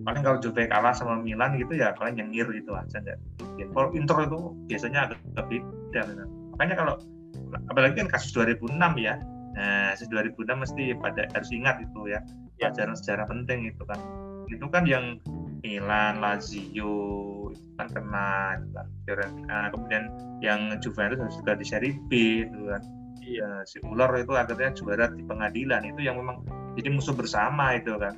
[0.08, 3.16] paling kalau Juve kalah sama Milan gitu ya kalian nyengir gitu aja ya,
[3.76, 6.00] kalau Inter itu biasanya agak beda
[6.56, 6.94] makanya kalau
[7.68, 9.20] apalagi kan kasus 2006 ya
[9.58, 12.22] Nah, 2006 mesti pada harus ingat itu ya,
[12.62, 12.70] ya.
[12.70, 13.98] pelajaran sejarah penting itu kan.
[14.46, 15.18] Itu kan yang
[15.66, 18.86] Milan, Lazio itu kan kena, gitu kan.
[19.02, 20.04] Fiorentina, kemudian
[20.38, 22.82] yang Juventus juga di seri B itu kan.
[23.18, 26.46] Iya, si Ular itu akhirnya juara di pengadilan itu yang memang
[26.78, 28.14] jadi musuh bersama itu kan.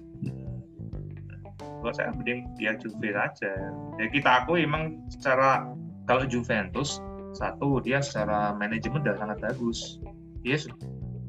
[1.81, 3.53] Kalau saya mending dia Juve saja.
[3.97, 5.69] Ya kita aku memang secara
[6.05, 7.01] kalau Juventus
[7.33, 9.99] satu dia secara manajemen udah sangat bagus.
[10.45, 10.61] Dia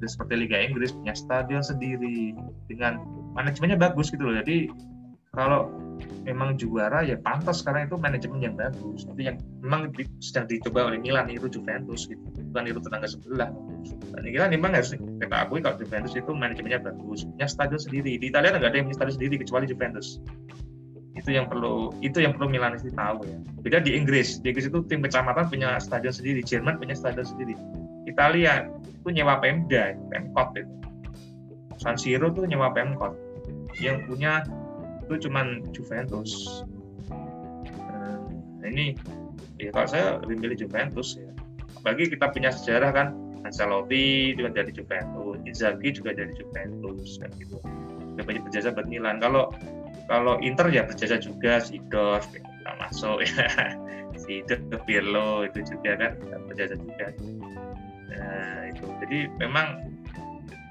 [0.08, 2.34] seperti Liga Inggris punya stadion sendiri
[2.66, 3.02] dengan
[3.38, 4.68] manajemennya bagus gitu loh jadi
[5.32, 5.72] kalau
[6.24, 9.04] memang juara ya pantas karena itu manajemen yang bagus.
[9.08, 12.22] Tapi yang memang di, sedang dicoba oleh Milan itu Juventus gitu.
[12.52, 13.50] Bukan itu tetangga sebelah.
[14.14, 18.18] Dan Milan memang harus kita akui kalau Juventus itu manajemennya bagus punya stadion sendiri.
[18.22, 20.08] Di Italia nggak ada yang punya stadion sendiri kecuali Juventus.
[21.12, 23.38] Itu yang perlu itu yang perlu Milan itu tahu ya.
[23.62, 24.40] Beda di Inggris.
[24.40, 27.54] Di Inggris itu tim kecamatan punya stadion sendiri Jerman punya stadion sendiri.
[28.08, 28.68] Italia
[29.02, 30.74] itu nyewa Pemda, Pemkot itu.
[31.82, 33.18] San Siro tuh nyewa Pemkot.
[33.82, 34.46] Yang punya
[35.12, 36.64] itu cuman Juventus.
[37.12, 38.96] Nah, ini
[39.60, 41.28] ya kalau saya lebih milih Juventus ya.
[41.84, 43.08] Apalagi kita punya sejarah kan
[43.44, 47.60] Ancelotti juga dari Juventus, Inzaghi juga dari Juventus kan gitu.
[48.16, 49.20] Sudah banyak berjasa buat Milan.
[49.20, 49.52] Kalau
[50.08, 53.76] kalau Inter ya berjasa juga Sidorf kita masuk ya.
[54.24, 56.12] Sidorf, Pirlo itu juga kan
[56.48, 57.12] berjasa juga.
[58.16, 58.86] Nah, itu.
[59.04, 59.92] Jadi memang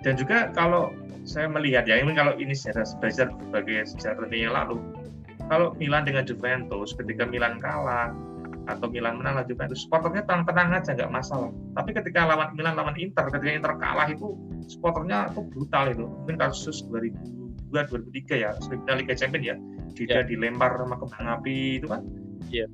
[0.01, 0.97] dan juga kalau
[1.31, 4.83] saya melihat ya ini kalau ini sejarah belajar sebagai sejarah yang lalu
[5.47, 8.11] kalau Milan dengan Juventus ketika Milan kalah
[8.67, 12.99] atau Milan menang lawan Juventus supporternya tenang-tenang aja nggak masalah tapi ketika lawan Milan lawan
[12.99, 14.35] Inter ketika Inter kalah itu
[14.67, 19.57] supporternya itu brutal itu mungkin kasus 2002 2003 ya sebenarnya Liga Champions ya
[19.95, 20.27] tidak yeah.
[20.27, 22.03] dilempar sama kembang api itu kan
[22.51, 22.67] iya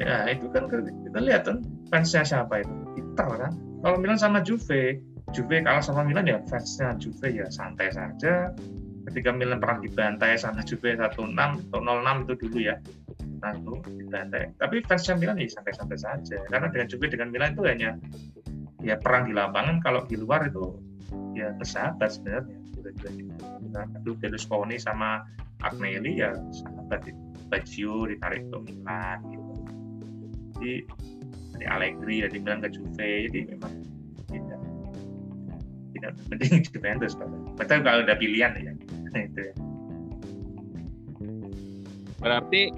[0.00, 0.26] yeah.
[0.26, 1.60] ya itu kan kita lihat kan
[1.92, 3.52] fansnya siapa itu Inter kan.
[3.84, 4.98] Kalau Milan sama Juve,
[5.32, 8.52] Juve kalah sama Milan ya fansnya Juve ya santai saja.
[9.04, 12.76] Ketika Milan pernah dibantai sama Juve 1-6 atau 0-6 itu dulu ya.
[13.44, 14.52] Itu dibantai.
[14.60, 16.38] Tapi fansnya Milan ya santai-santai saja.
[16.48, 17.96] Karena dengan Juve dengan Milan itu hanya
[18.84, 19.80] ya perang di lapangan.
[19.80, 20.76] Kalau di luar itu
[21.32, 22.58] ya bersahabat sebenarnya.
[24.04, 25.24] Itu Berlusconi sama
[25.64, 27.08] Agnelli ya sahabat
[27.48, 29.52] Baggio ditarik ke Milan gitu.
[30.54, 30.72] Jadi
[31.54, 33.72] dari Allegri dari Milan ke Juve jadi memang
[36.04, 37.16] tidak penting Juventus
[37.56, 38.72] betul kalau ada pilihan ya.
[39.32, 39.54] Itu ya.
[42.20, 42.72] Berarti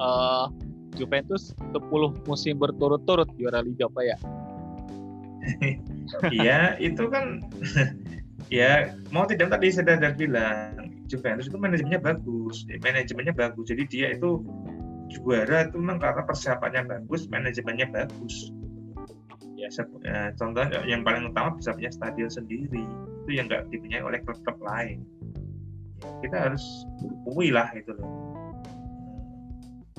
[0.00, 0.48] uh,
[0.96, 1.76] Juventus 10
[2.24, 4.16] musim berturut-turut juara Liga apa ya?
[6.34, 7.38] Iya itu kan
[8.50, 13.70] ya mau tidak tadi saya sudah bilang Juventus itu manajemennya bagus manajemennya bagus.
[13.70, 14.42] Jadi dia itu
[15.10, 18.50] juara itu memang karena persiapannya bagus, manajemennya bagus.
[19.60, 19.68] Ya,
[20.00, 22.80] ya contohnya yang paling utama bisa punya stadion sendiri,
[23.24, 25.04] itu yang nggak dipunyai oleh klub-klub lain.
[26.00, 26.64] Ya, kita harus
[27.28, 28.08] akui lah itu loh.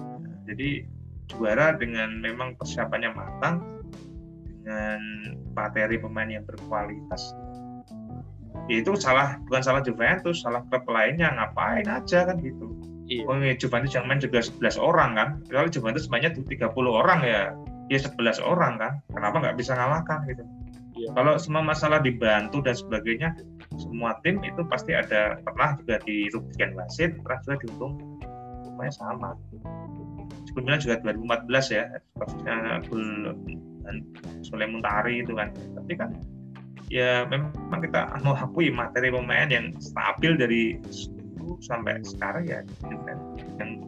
[0.01, 0.89] Nah, jadi
[1.29, 3.61] juara dengan memang persiapannya matang,
[4.41, 4.99] dengan
[5.53, 7.21] materi pemain yang berkualitas,
[8.65, 13.23] ya itu salah bukan salah Juventus, salah klub lainnya ngapain aja kan gitu Iya.
[13.27, 15.29] Oh, ya, Juventus yang main juga 11 orang kan.
[15.51, 17.51] Kalau Juventus mainnya 30 orang ya,
[17.91, 18.93] ya 11 orang kan.
[19.11, 20.43] Kenapa nggak bisa ngalahkan gitu?
[20.95, 21.11] Iya.
[21.11, 23.35] Kalau semua masalah dibantu dan sebagainya,
[23.75, 27.93] semua tim itu pasti ada pernah juga dirugikan wasit, pernah juga diuntung
[28.63, 29.29] semuanya sama.
[30.47, 31.83] Sebelumnya juga 2014 ya,
[32.19, 32.55] kasusnya
[32.87, 33.35] Gul
[33.83, 33.95] dan
[34.43, 35.51] Sule Muntari itu kan.
[35.51, 36.15] Tapi kan
[36.91, 40.75] ya memang kita mau akui materi pemain yang stabil dari
[41.63, 43.87] sampai sekarang ya dengan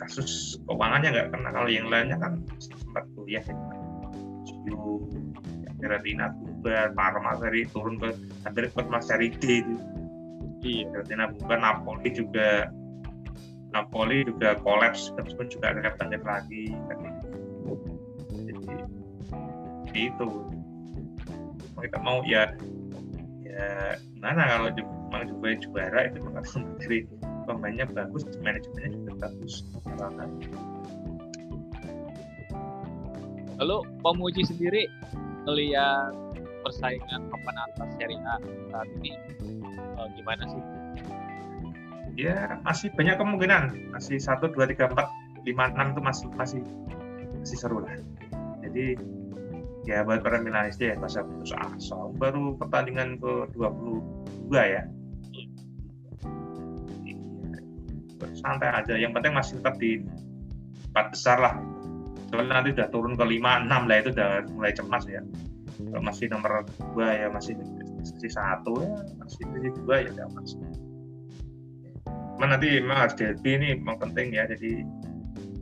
[0.00, 3.56] kasus keuangannya nggak kena kalau yang lainnya kan sempat kuliah ya
[4.48, 5.04] Siu,
[5.78, 9.76] Fiorentina bubar, Parma dari turun ke hampir ke seri D itu.
[10.64, 10.88] Iya.
[10.92, 12.72] Fiorentina bukan Napoli juga
[13.70, 16.64] Napoli juga kolaps terus pun juga akhirnya bangkit lagi
[19.90, 20.28] jadi itu.
[21.74, 22.54] Mau kita mau ya
[23.42, 26.46] ya gimana kalau memang juga juara itu memang
[26.78, 26.98] dari
[27.50, 29.66] pemainnya bagus manajemennya juga bagus.
[29.98, 30.30] kan.
[33.60, 34.88] Lalu pemuji sendiri
[35.44, 36.16] melihat
[36.64, 38.36] persaingan papan atas Serie A
[38.72, 39.12] saat ini
[40.00, 40.62] uh, gimana sih?
[42.16, 45.08] Ya masih banyak kemungkinan, masih satu dua tiga empat
[45.44, 46.60] lima enam itu masih masih
[47.40, 47.96] masih seru lah.
[48.64, 48.96] Jadi
[49.88, 51.96] ya buat para Milanisti ya masa putus asa.
[52.20, 54.82] Baru pertandingan ke 22 ya.
[58.36, 58.94] Santai aja.
[59.00, 60.04] Yang penting masih tetap di
[60.92, 61.56] empat besar lah
[62.30, 65.20] soalnya nanti udah turun ke lima enam lah itu udah mulai cemas ya.
[65.80, 66.62] Kalau masih nomor
[66.94, 67.58] dua ya masih
[67.98, 70.54] masih satu ya masih masih dua ya udah mas.
[72.38, 74.86] Cuman nanti memang harus derby ini memang penting ya jadi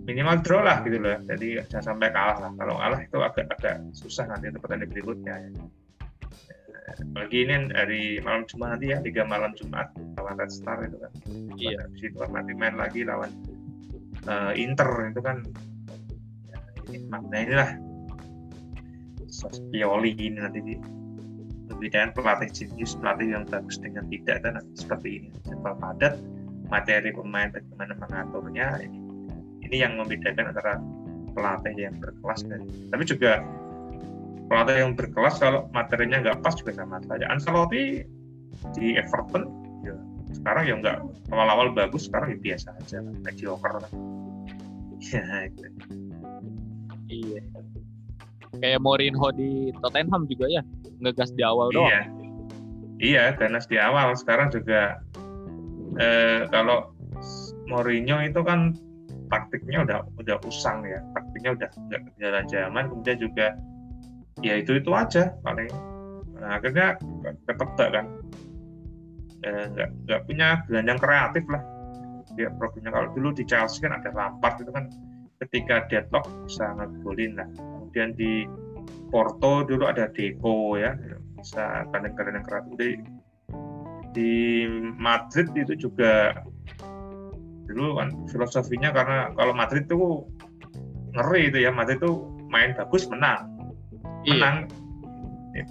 [0.04, 1.16] minimal draw lah gitu loh.
[1.24, 2.52] Jadi jangan sampai kalah lah.
[2.56, 5.50] Kalau kalah itu agak-agak susah nanti untuk pertandingan berikutnya ya.
[7.12, 11.12] Lagi ini dari malam Jumat nanti ya Liga malam Jumat lawan Red Star itu kan.
[11.56, 11.84] Iya.
[11.84, 13.28] habis itu nanti main lagi lawan
[14.24, 15.44] uh, Inter itu kan
[16.88, 17.70] ya, ini makna inilah.
[19.70, 20.60] Pioli ini nanti.
[21.68, 25.28] Lebih dengan pelatih jenius pelatih yang bagus dengan tidak dan seperti ini.
[25.44, 26.16] Simpel padat
[26.72, 28.98] materi pemain bagaimana mengaturnya ini.
[29.68, 30.80] Ini yang membedakan antara
[31.36, 33.44] pelatih yang berkelas dan tapi juga
[34.48, 37.28] pelatih yang berkelas kalau materinya nggak pas juga sama saja.
[37.28, 38.00] Ancelotti
[38.74, 39.44] di Everton
[39.84, 39.94] ya
[40.34, 40.98] sekarang ya nggak
[41.30, 43.78] awal-awal bagus sekarang ya biasa aja mediocre
[45.12, 45.68] ya itu
[47.08, 47.40] iya.
[48.58, 50.62] Kayak Mourinho di Tottenham juga ya
[51.00, 51.88] ngegas di awal doang.
[51.88, 52.02] Iya.
[52.98, 54.16] Iya ganas di awal.
[54.16, 54.98] Sekarang juga
[56.00, 56.92] eh, kalau
[57.68, 58.74] Mourinho itu kan
[59.28, 60.98] taktiknya udah udah usang ya.
[61.14, 62.84] Taktiknya udah nggak jalan zaman.
[62.90, 63.46] Kemudian juga
[64.40, 65.70] ya itu itu aja paling.
[66.38, 66.96] Nah, akhirnya
[67.46, 68.06] ketebak kan.
[69.44, 71.62] Nggak nggak punya gelandang kreatif lah.
[72.34, 72.90] Ya problemnya.
[72.90, 74.90] Kalau dulu di Chelsea kan ada Lampard itu kan
[75.44, 77.48] ketika deadlock bisa ngegolin lah.
[77.54, 78.44] Kemudian di
[79.08, 80.92] Porto dulu ada Deco ya
[81.38, 82.90] bisa kadang-kadang kreatif di,
[84.12, 84.32] di
[84.98, 86.42] Madrid itu juga
[87.68, 90.26] dulu kan filosofinya karena kalau Madrid tuh
[91.14, 93.48] ngeri itu ya Madrid tuh main bagus menang.
[94.26, 94.34] Iya.
[94.34, 94.56] menang.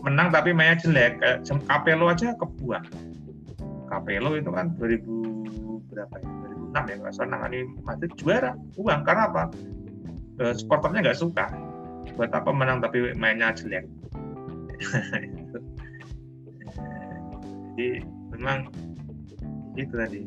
[0.03, 1.19] Menang tapi mainnya jelek
[1.67, 2.86] Capello aja kebuang.
[3.88, 6.37] Capello itu kan 2000 berapa ya
[6.86, 9.02] 2006 ya nggak salah nangani Madrid juara uang.
[9.02, 9.44] Karena apa?
[10.38, 11.50] E, supporternya nggak suka.
[12.13, 13.90] Buat apa menang tapi mainnya jelek?
[17.78, 18.02] Jadi
[18.34, 18.70] memang
[19.78, 20.22] itu tadi.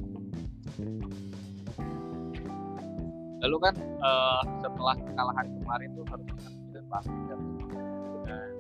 [3.41, 6.29] Lalu kan uh, setelah kekalahan kemarin tuh harus
[6.71, 8.51] dan pasti dengan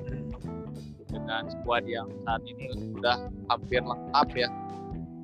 [1.10, 4.48] dengan skuad yang saat ini sudah hampir lengkap ya.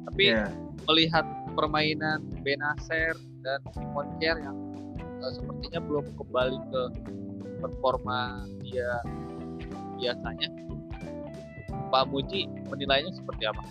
[0.07, 0.51] Tapi yeah.
[0.87, 4.57] melihat permainan Benacer dan Simon Kier yang
[5.25, 6.83] uh, sepertinya belum kembali ke
[7.65, 9.01] performa dia
[9.97, 10.49] biasanya
[11.89, 13.63] Pak Muji menilainya seperti apa?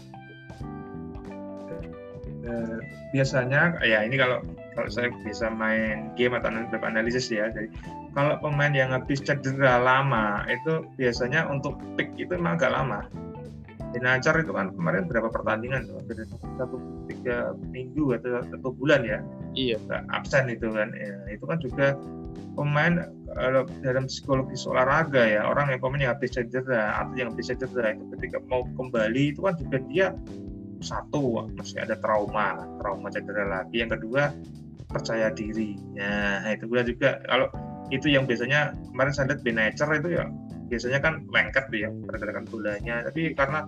[2.46, 2.78] Uh,
[3.14, 4.42] biasanya ya ini kalau
[4.78, 6.52] kalau saya bisa main game atau
[6.86, 7.70] analisis ya jadi
[8.14, 13.00] kalau pemain yang habis cedera lama itu biasanya untuk pick itu memang agak lama
[13.96, 14.76] Dinacar itu kan.
[14.76, 16.04] Kemarin berapa pertandingan tuh?
[16.60, 16.78] Satu
[17.08, 19.24] tiga minggu atau satu bulan ya.
[19.56, 19.80] Iya.
[20.12, 20.92] Absen itu kan.
[20.92, 21.96] Ya, itu kan juga
[22.56, 27.52] pemain kalau dalam psikologis olahraga ya orang yang pemain yang habis cedera atau yang habis
[27.52, 30.08] cedera itu ketika mau kembali itu kan juga dia
[30.80, 33.84] satu masih ada trauma trauma cedera lagi.
[33.84, 34.32] Yang kedua
[34.92, 35.76] percaya diri.
[35.98, 37.20] Nah, itu gue juga.
[37.28, 37.48] Kalau
[37.94, 40.26] itu yang biasanya kemarin saya lihat Benacer itu ya
[40.66, 43.06] biasanya kan lengket tuh ya pergerakan bolanya.
[43.06, 43.68] Tapi karena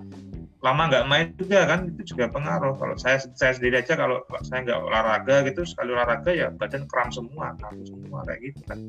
[0.66, 2.74] lama nggak main juga kan itu juga pengaruh.
[2.82, 7.14] Kalau saya saya sendiri aja kalau saya nggak olahraga gitu sekali olahraga ya badan kram
[7.14, 8.80] semua kram semua kayak gitu kan.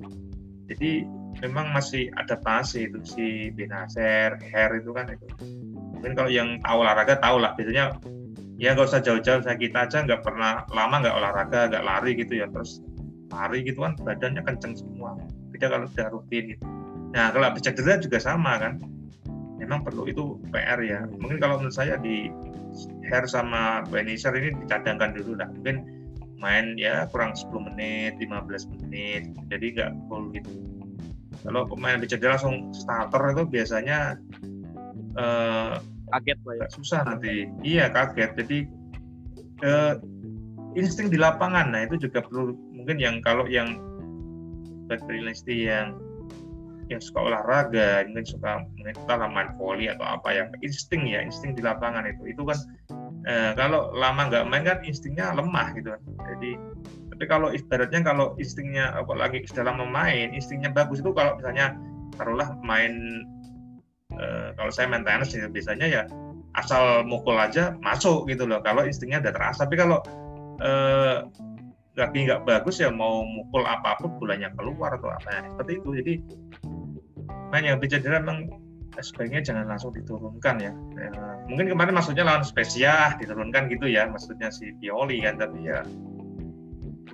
[0.68, 1.04] Jadi
[1.44, 5.26] memang masih adaptasi itu si Benacer Hair itu kan itu.
[5.96, 7.96] Mungkin kalau yang tahu olahraga tahu lah biasanya
[8.56, 12.40] ya nggak usah jauh-jauh saya kita aja nggak pernah lama nggak olahraga nggak lari gitu
[12.40, 12.80] ya terus
[13.28, 15.20] lari gitu kan badannya kenceng semua.
[15.52, 16.64] Beda kalau udah rutin gitu.
[17.12, 18.80] Nah kalau habis cedera juga sama kan
[19.68, 21.04] memang perlu itu PR ya.
[21.04, 22.32] Mungkin kalau menurut saya di
[23.12, 25.52] hair sama Benisher ini dicadangkan dulu lah.
[25.52, 25.84] Mungkin
[26.40, 29.28] main ya kurang 10 menit 15 menit.
[29.52, 30.48] Jadi nggak full gitu.
[31.44, 34.16] Kalau pemain habis cedera langsung starter itu biasanya
[35.20, 35.74] eh,
[36.16, 36.66] kaget lah ya.
[36.72, 37.52] susah nanti.
[37.60, 38.32] Iya kaget.
[38.40, 38.58] Jadi
[39.68, 40.00] uh,
[40.72, 41.76] insting di lapangan.
[41.76, 42.56] Nah itu juga perlu.
[42.72, 43.76] Mungkin yang kalau yang
[44.88, 45.04] back
[45.44, 45.92] yang
[46.88, 51.60] yang suka olahraga, mungkin suka mungkin main volley atau apa yang insting ya, insting di
[51.60, 52.32] lapangan itu.
[52.32, 52.58] Itu kan
[53.28, 56.02] eh, kalau lama nggak main kan instingnya lemah gitu kan.
[56.34, 56.50] Jadi
[57.18, 61.74] tapi kalau ibaratnya kalau instingnya apalagi dalam memain instingnya bagus itu kalau misalnya
[62.14, 63.26] taruhlah main
[64.14, 66.02] eh, kalau saya main tenis ya, biasanya ya
[66.54, 69.98] asal mukul aja masuk gitu loh kalau instingnya udah terasa tapi kalau
[70.62, 71.26] eh,
[71.98, 75.88] lagi nggak bagus ya mau mukul apa pun bulannya keluar atau apa ya seperti itu
[75.98, 76.12] jadi
[77.48, 78.48] main yang lebih cedera memang
[78.98, 80.72] sebaiknya jangan langsung diturunkan ya.
[80.98, 81.10] ya.
[81.46, 85.86] Mungkin kemarin maksudnya lawan Spezia diturunkan gitu ya, maksudnya si Pioli kan, tapi ya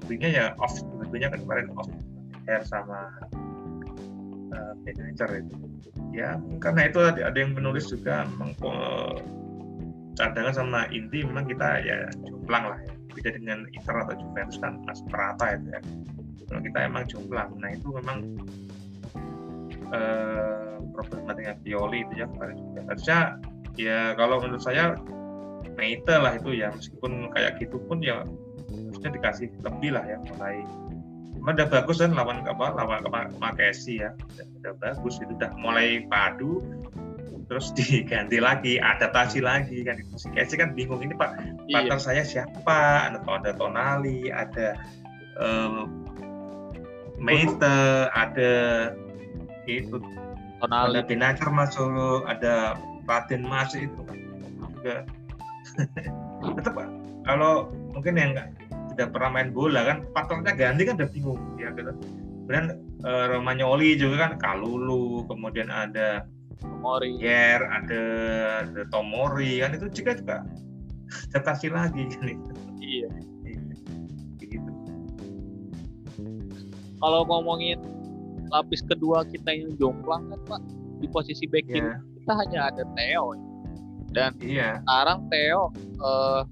[0.05, 1.89] buktinya ya off, tentunya kan kemarin off
[2.45, 3.09] air sama
[4.53, 5.57] uh, itu.
[6.15, 8.55] Ya, karena itu ada, ada yang menulis juga memang
[10.15, 12.93] cadangan sama inti memang kita ya jomplang lah ya.
[13.15, 15.81] Beda dengan Inter atau Juventus kan masih merata itu ya.
[16.51, 18.39] Kalau kita emang jomplang, nah itu memang
[19.95, 22.81] eh, problematiknya Pioli itu ya kemarin juga.
[22.91, 23.19] Harusnya
[23.79, 24.99] ya kalau menurut saya
[25.75, 26.71] Meite lah itu ya.
[26.71, 28.23] Meskipun kayak gitu pun ya
[28.71, 30.63] harusnya dikasih lebih lah ya mulai.
[31.35, 34.15] Cuma udah bagus kan lawan apa lawan Makesi ya.
[34.15, 36.63] Udah, udah bagus itu udah mulai padu.
[37.51, 40.15] Terus diganti lagi adaptasi lagi kan itu.
[40.15, 41.35] Si Casey kan bingung ini pak
[41.67, 41.83] iya.
[41.83, 43.11] partner saya siapa?
[43.11, 44.79] Ada ada Tonali ada
[45.43, 45.91] um,
[48.15, 48.53] ada
[49.69, 49.97] itu
[50.61, 50.97] Tonali.
[50.97, 54.01] ada Binacar masuk ada Raden Mas itu.
[54.81, 55.05] Juga.
[56.57, 56.75] Tetap
[57.25, 58.49] kalau mungkin yang nggak
[58.95, 61.41] tidak pernah main bola kan partnernya ganti kan udah bingung.
[61.61, 61.93] Ya gitu.
[62.45, 62.67] Kemudian
[63.05, 66.29] uh, Romagnoli juga kan Kalulu kemudian ada
[66.61, 67.21] Tomori.
[67.21, 68.03] Yer ada,
[68.65, 70.37] ada Tomori kan itu juga juga
[71.33, 72.25] adaptasi lagi kan
[72.81, 73.09] iya,
[73.45, 73.61] iya.
[74.41, 74.71] gitu.
[77.01, 77.94] Kalau ngomongin
[78.55, 80.61] lapis kedua kita yang jomplang kan pak
[81.03, 81.99] di posisi back yeah.
[82.23, 83.35] kita hanya ada Theo
[84.15, 84.79] dan yeah.
[84.87, 86.43] sekarang Theo uh,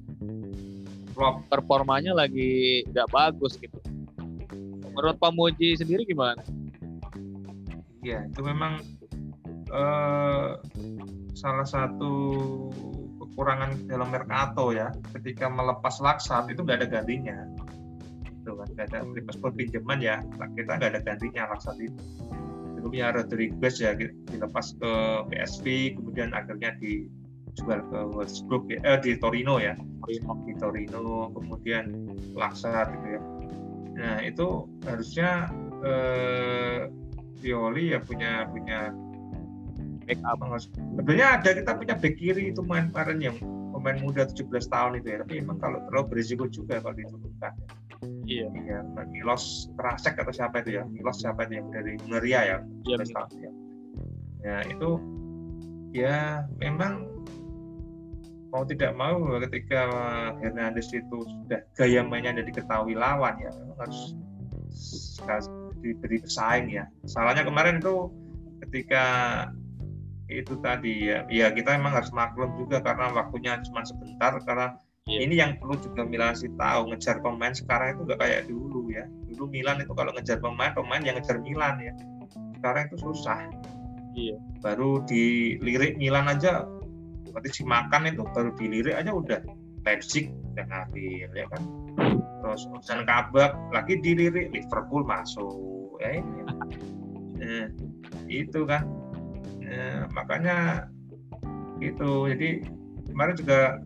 [1.46, 3.78] performanya lagi nggak bagus gitu
[4.92, 6.40] menurut Pak Muji sendiri gimana?
[8.05, 8.82] Iya itu memang
[9.72, 10.61] uh,
[11.32, 12.12] salah satu
[13.22, 17.38] kekurangan dalam Mercato ya ketika melepas Laksat itu nggak ada gantinya
[18.43, 18.66] gitu kan.
[18.74, 20.18] Nggak ada paspor pinjaman ya
[20.59, 22.03] kita nggak ada gantinya Laksat itu.
[22.74, 24.93] Sebelumnya Rodriguez ya dilepas ke
[25.30, 29.78] PSV kemudian akhirnya dijual ke Wolfsburg ya, eh, di Torino ya.
[30.11, 33.20] Di Torino kemudian Laksat gitu ya.
[34.03, 35.47] Nah itu harusnya
[35.86, 36.90] eh,
[37.38, 38.90] Violi ya punya punya
[40.03, 40.43] backup.
[40.99, 43.36] Sebenarnya ada kita punya back kiri itu main kemarin yang
[43.82, 47.53] pemain muda 17 tahun itu ya tapi memang kalau terlalu berisiko juga kalau diturunkan
[48.26, 48.46] Iya.
[48.50, 48.78] Iya,
[49.11, 50.82] Milos Krasek atau siapa itu ya?
[50.86, 52.59] Milos siapa itu yang dari Hungaria ya?
[52.86, 52.96] Iya,
[53.38, 53.50] ya.
[54.42, 54.90] Ya itu
[55.94, 57.07] ya memang
[58.53, 59.16] mau tidak mau
[59.48, 59.82] ketika
[60.42, 64.12] Hernandez itu sudah gaya mainnya ada diketahui lawan ya harus
[65.80, 66.84] diberi pesaing ya.
[67.09, 68.11] Salahnya kemarin itu
[68.68, 69.05] ketika
[70.32, 74.80] itu tadi ya, ya kita memang harus maklum juga karena waktunya cuma sebentar karena
[75.11, 75.26] Yeah.
[75.26, 79.03] Ini yang perlu juga Milan sih tahu ngejar pemain sekarang itu nggak kayak dulu ya.
[79.34, 81.90] Dulu Milan itu kalau ngejar pemain, pemain yang ngejar Milan ya.
[82.55, 83.50] Sekarang itu susah.
[84.14, 84.38] Iya.
[84.62, 86.62] Baru dilirik Milan aja,
[87.34, 89.42] berarti si makan itu baru dilirik aja udah
[89.82, 91.62] Leipzig udah ngambil ya kan.
[92.38, 96.40] Terus urusan kabak lagi dilirik Liverpool masuk ya ini.
[97.42, 97.66] Nah,
[98.30, 98.86] itu kan.
[99.66, 100.86] Nah, makanya
[101.82, 102.62] itu jadi
[103.11, 103.82] kemarin juga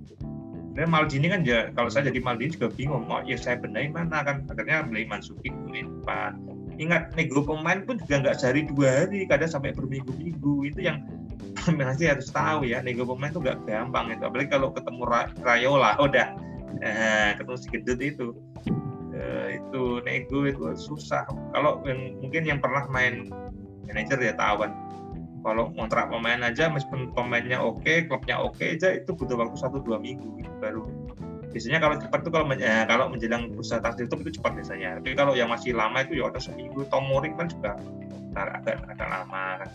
[0.77, 3.89] dan Maldini kan ya kalau saya jadi Maldini juga bingung mau oh, ya saya benahi
[3.89, 4.21] mana?
[4.21, 6.37] Kan akhirnya beli Mansuki kemudian Pak
[6.77, 10.69] ingat nego pemain pun juga nggak sehari dua hari kadang sampai berminggu-minggu.
[10.69, 11.01] Itu yang
[11.81, 14.23] masih harus tahu ya nego pemain itu nggak gampang itu.
[14.29, 15.03] Apalagi kalau ketemu
[15.41, 16.29] Rayola udah.
[16.85, 18.27] Eh, ketemu si gendut itu.
[19.17, 21.25] Eh, itu nego itu susah.
[21.57, 23.33] Kalau yang mungkin yang pernah main
[23.89, 24.77] manajer ya tahu kan
[25.47, 29.55] kalau kontrak pemain aja meskipun pemainnya oke okay, klubnya oke okay aja itu butuh waktu
[29.55, 30.83] satu dua minggu gitu, baru.
[31.55, 34.99] Biasanya kalau cepat tuh kalau eh, kalau menjelang bursa transfer itu itu cepat biasanya.
[34.99, 36.83] Tapi kalau yang masih lama itu ya ada seminggu.
[36.91, 37.79] Tomori kan juga
[38.35, 39.69] agak agak lama kan.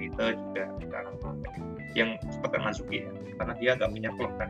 [0.00, 1.30] Itu juga agak lama.
[1.92, 4.48] Yang cepat kan Mansuki ya karena dia nggak punya klub kan.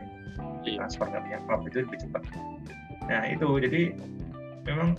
[0.63, 0.79] Iya.
[0.81, 2.21] transfer nggak punya klub itu lebih cepat.
[3.05, 3.81] Nah itu jadi
[4.63, 4.89] memang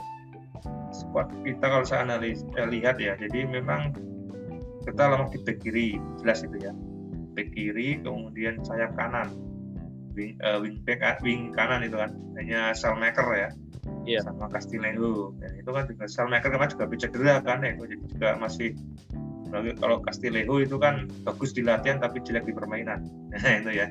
[0.93, 3.97] squad kita kalau saya analis eh, lihat ya jadi memang
[4.85, 5.89] kita lemah di back kiri
[6.21, 6.73] jelas itu ya.
[7.37, 9.29] Back kiri kemudian sayap kanan.
[10.11, 12.11] Wing, uh, wing back ah, wing kanan itu kan.
[12.37, 13.51] Hanya Salmaker ya.
[14.05, 14.25] Iya.
[14.25, 18.73] sama Castillejo dan itu kan juga Salmaker kemarin juga cedera kan ya jadi juga masih
[19.51, 23.03] kalau Castillejo itu kan bagus di latihan tapi jelek di permainan.
[23.35, 23.87] Nah itu ya.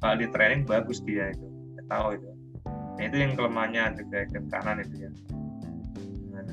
[0.00, 1.46] Kalau di training bagus dia itu.
[1.76, 2.28] Nggak tahu itu.
[2.96, 5.10] Nah itu yang kelemahannya juga yang kanan itu ya.
[6.32, 6.44] Nah,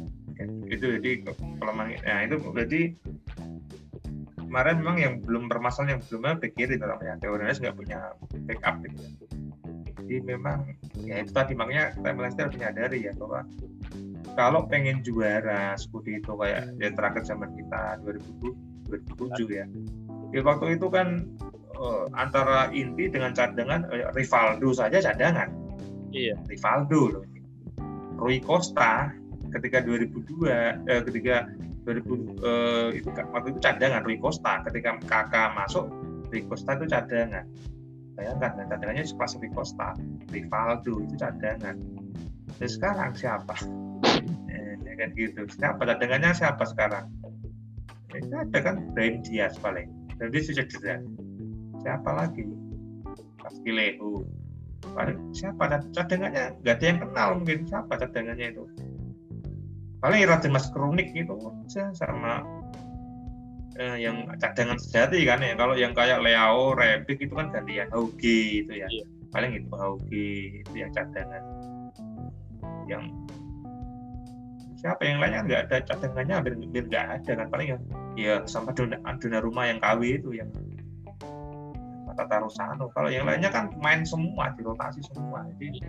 [0.67, 1.11] itu jadi
[1.59, 2.81] kelemahan nah itu berarti
[4.49, 7.99] kemarin memang yang belum bermasalah yang belum back kiri namanya teorinya nggak punya
[8.49, 9.09] backup gitu ya.
[10.01, 10.73] Jadi memang
[11.05, 13.45] ya itu tadi makanya Time Leicester menyadari ya bahwa
[14.33, 19.69] kalau pengen juara Scudetto kayak yang terakhir zaman kita 2007 ya.
[20.33, 21.29] Di waktu itu kan
[21.77, 25.53] eh, antara inti dengan cadangan eh, Rivaldo saja cadangan.
[26.09, 26.41] Iya.
[26.49, 27.25] Rivaldo loh.
[28.17, 29.13] Rui Costa
[29.53, 30.49] ketika 2002
[30.89, 31.45] eh, ketika
[31.85, 34.63] 2000 eh, itu waktu itu cadangan Rui Costa.
[34.67, 35.87] Ketika kakak masuk
[36.29, 37.45] Rui Costa itu cadangan.
[38.19, 39.95] Bayangkan dan cadangannya sekelas Rui Costa.
[40.31, 41.75] Rivaldo itu cadangan.
[42.59, 43.55] Dan sekarang siapa?
[44.49, 45.45] Eh, ya kan gitu.
[45.47, 47.05] Siapa cadangannya siapa sekarang?
[48.11, 49.87] Ya, ada kan Brahim Diaz paling.
[50.17, 50.99] Dan dia sudah cedera.
[51.85, 52.43] Siapa lagi?
[53.39, 54.27] Castillejo
[54.91, 55.79] paling siapa?
[55.95, 58.63] Cadangannya nggak ada yang kenal mungkin siapa cadangannya itu
[59.99, 62.43] paling Raden Mas Kronik gitu aja sama
[63.75, 65.55] eh, yang cadangan sejati kan ya.
[65.55, 68.87] Kalau yang kayak Leo Rebic itu kan gantian Haugi itu ya.
[68.87, 69.05] Iya.
[69.29, 70.29] paling itu Haugi
[70.65, 71.43] itu yang cadangan.
[72.89, 73.03] Yang
[74.79, 77.47] siapa yang lainnya nggak ada cadangannya hampir hampir nggak ada kan.
[77.51, 77.77] Paling ya
[78.17, 80.49] ya sama Dona, Dona Rumah yang KW itu yang
[82.19, 82.91] Tata Rusano.
[82.91, 85.47] Kalau yang lainnya kan main semua dirotasi semua.
[85.55, 85.79] Jadi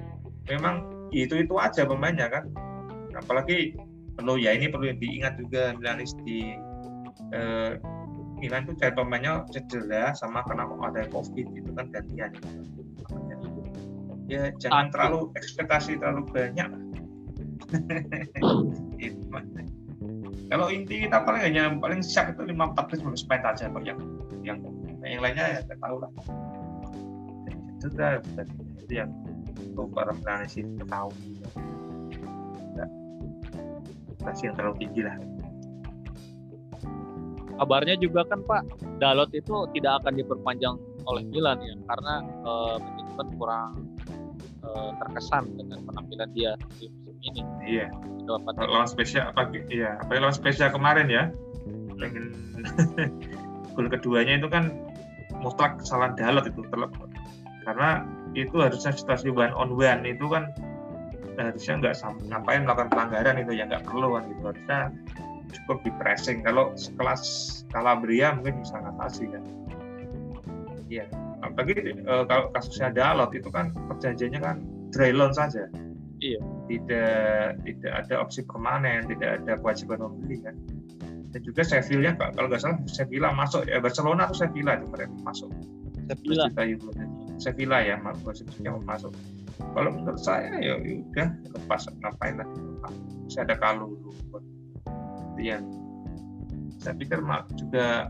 [0.47, 2.47] memang itu itu aja pemainnya kan.
[3.19, 3.75] Apalagi
[4.21, 6.53] perlu ya ini perlu diingat juga Milanis di
[7.33, 7.81] eh,
[8.41, 12.31] Milan itu cari pemainnya cedera sama kena ada covid itu kan gantian.
[14.29, 16.69] Ya jangan terlalu ekspektasi terlalu banyak.
[19.01, 19.25] Gitu.
[20.53, 23.81] kalau inti kita paling hanya paling siap itu lima empat belas bonus point aja kok
[23.81, 23.97] yang
[24.45, 24.61] yang
[25.01, 26.11] yang lainnya ya nggak tahu lah.
[27.81, 27.87] Itu
[28.85, 29.09] itu yang
[29.73, 30.13] untuk para
[30.45, 31.09] itu tahu
[34.21, 35.17] ekspektasi yang terlalu tinggi lah.
[37.57, 38.63] Kabarnya juga kan Pak
[39.01, 40.77] Dalot itu tidak akan diperpanjang
[41.09, 42.15] oleh Milan ya karena
[42.81, 43.73] manajemen kurang
[44.65, 47.41] eh, terkesan dengan penampilan dia di musim ini.
[47.65, 47.89] iya.
[48.29, 51.33] Lawan spesial apa iya apa lawan spesial kemarin ya.
[51.97, 52.33] Pengen
[53.77, 54.73] gol keduanya itu kan
[55.41, 56.93] mutlak kesalahan Dalot itu terlep
[57.65, 60.49] karena itu harusnya situasi one on one itu kan
[61.49, 61.95] harusnya nggak
[62.29, 64.43] ngapain melakukan pelanggaran itu ya nggak perlu kan gitu.
[64.53, 64.79] Harusnya
[65.51, 66.45] cukup di pressing.
[66.45, 67.23] Kalau sekelas
[67.73, 69.43] Calabria mungkin bisa ngatasi kan.
[70.91, 71.07] Iya.
[71.41, 74.57] Apalagi eh, kalau kasusnya Dalot itu kan perjanjiannya kan
[74.93, 75.71] dry loan saja.
[76.21, 76.37] Iya.
[76.69, 80.55] tidak tidak ada opsi permanen tidak ada kewajiban membeli kan.
[81.31, 85.15] Dan juga Sevilla Pak, kalau nggak salah Sevilla masuk ya Barcelona atau Sevilla itu mereka
[85.23, 85.51] masuk?
[86.11, 86.51] Sevilla.
[86.51, 86.91] juta euro.
[87.39, 87.97] Sevilla ya
[88.61, 89.15] yang masuk
[89.75, 91.87] kalau menurut saya ya udah lepas.
[92.01, 92.49] Ngapain lah
[93.31, 94.43] masih ada buat
[95.37, 95.65] itu yang
[96.81, 98.09] saya pikir mak juga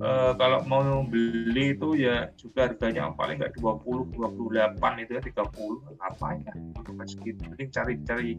[0.00, 6.00] eh, kalau mau beli itu ya juga harganya paling nggak 20 28 itu ya 30
[6.00, 6.54] ngapain ya?
[6.80, 8.30] Bukan segitu mending cari-cari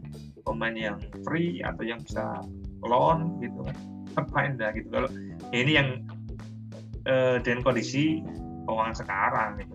[0.42, 2.42] pemain yang free atau yang bisa
[2.82, 3.76] loan gitu kan.
[4.18, 4.90] Ngapain dah gitu.
[4.90, 5.08] Kalau
[5.54, 5.88] ini yang
[7.06, 8.26] eh, dengan kondisi
[8.66, 9.71] keuangan sekarang gitu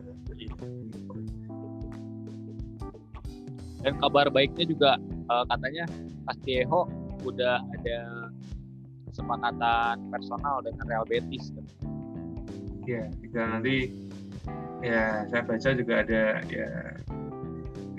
[3.81, 5.85] Dan kabar baiknya juga eh, katanya
[6.27, 6.89] Castillejo
[7.25, 7.99] udah ada
[9.09, 11.49] kesepakatan personal dengan Real Betis.
[12.87, 13.91] ya tinggal nanti
[14.79, 16.69] ya saya baca juga ada ya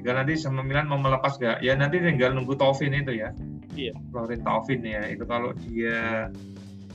[0.01, 3.29] tinggal nanti sama Milan mau melepas gak ya nanti tinggal nunggu Taufin itu ya
[3.77, 3.93] Iya.
[4.11, 6.33] Florin Taufin ya itu kalau dia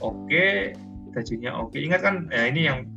[0.02, 0.74] oke
[1.14, 2.90] gajinya oke ingat kan ya ini yang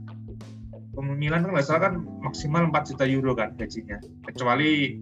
[0.96, 4.96] Milan kan nggak salah kan maksimal 4 juta euro kan gajinya kecuali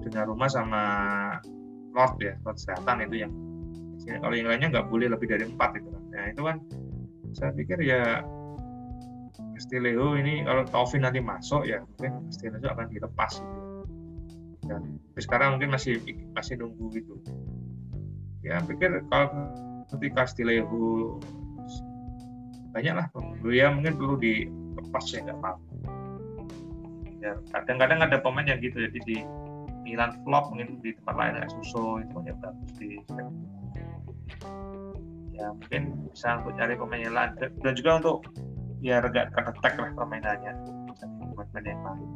[0.00, 0.82] dengan rumah sama
[1.92, 3.32] Lord ya Lord Selatan itu yang
[4.24, 6.56] kalau yang lainnya nggak boleh lebih dari empat itu kan nah itu kan
[7.30, 8.24] saya pikir ya
[9.60, 13.60] Castillejo ini kalau Taufin nanti masuk ya mungkin Castillejo akan dilepas gitu.
[14.64, 16.00] Dan tapi sekarang mungkin masih
[16.32, 17.14] masih nunggu gitu.
[18.40, 19.28] Ya pikir kalau
[19.84, 21.20] nanti Castillejo
[22.72, 23.06] banyak lah
[23.52, 25.70] ya mungkin perlu dilepas ya nggak apa-apa.
[27.20, 29.20] Ya kadang-kadang ada pemain yang gitu jadi di
[29.82, 32.90] Milan flop mungkin di tempat lain kayak Suso itu yang bagus di
[35.40, 38.18] ya mungkin bisa untuk cari pemain yang lain dan juga untuk
[38.80, 40.52] biar agak kedetek lah permainannya
[41.36, 42.08] pemain yang lain.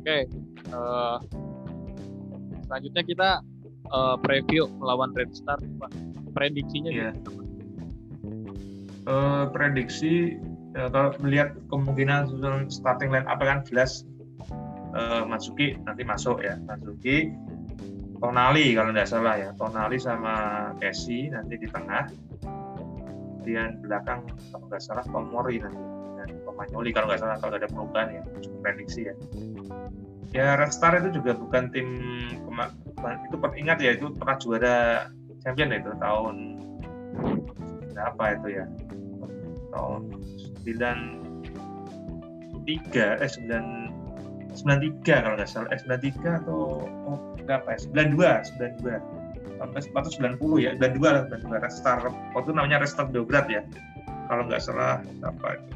[0.00, 0.18] Oke,
[0.72, 1.20] uh,
[2.64, 3.30] selanjutnya kita
[3.92, 5.92] uh, preview melawan Red Star, Pak.
[6.32, 7.12] Prediksinya yeah.
[9.08, 10.40] Uh, prediksi
[10.76, 12.30] ya, kalau melihat kemungkinan
[12.70, 14.06] starting line apa kan jelas
[14.94, 16.58] uh, Matsuki nanti masuk ya.
[16.64, 17.30] Matsuki
[18.20, 19.50] Tonali kalau nggak salah ya.
[19.56, 20.34] Tonali sama
[20.76, 22.04] Casey nanti di tengah.
[23.40, 25.80] Kemudian belakang kalau nggak salah Tomori nanti.
[26.20, 28.22] Dan Tomanyoli kalau nggak salah kalau ada perubahan ya.
[28.60, 29.14] Prediksi ya.
[30.30, 31.88] Ya Red Star itu juga bukan tim
[33.00, 33.96] itu ingat ya.
[33.96, 35.08] Itu pernah juara
[35.40, 36.60] champion itu tahun
[37.96, 38.68] berapa itu ya?
[39.72, 40.12] Tahun
[40.68, 43.89] 93 eh 9
[44.62, 45.68] 93 kalau nggak salah.
[45.72, 51.64] Eh 93 atau oh, berapa ya 92 92 sampai sepatu 90 ya 92 lah 92
[51.64, 53.62] Restart waktu namanya Restart Beograd ya.
[54.30, 55.72] Kalau nggak salah apa itu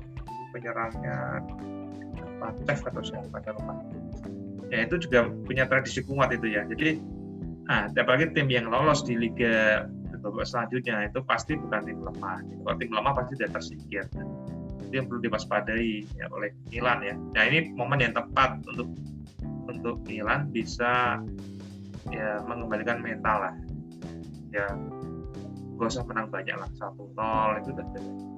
[0.54, 1.42] penyerangnya
[2.38, 3.74] Patev atau siapa lupa.
[4.68, 6.64] Ya itu juga punya tradisi kuat itu ya.
[6.68, 7.00] Jadi
[7.64, 9.88] nah apalagi tim yang lolos di Liga
[10.24, 12.40] babak selanjutnya itu pasti bukan tim lemah.
[12.40, 14.04] Kalau tim lemah pasti sudah tersingkir.
[14.94, 17.18] Itu yang perlu diwaspadai ya, oleh Milan ya.
[17.18, 18.94] Nah ini momen yang tepat untuk
[19.66, 21.18] untuk Milan bisa
[22.14, 23.54] ya mengembalikan mental lah.
[24.54, 24.70] Ya
[25.74, 27.86] gak usah menang banyak lah satu nol itu udah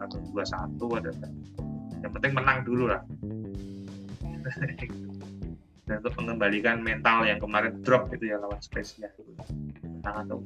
[0.00, 1.12] satu dua satu ada
[2.00, 3.04] yang penting menang dulu lah.
[5.84, 9.12] Dan untuk mengembalikan mental yang kemarin drop itu ya lawan Spezia.
[9.84, 10.40] Menang atau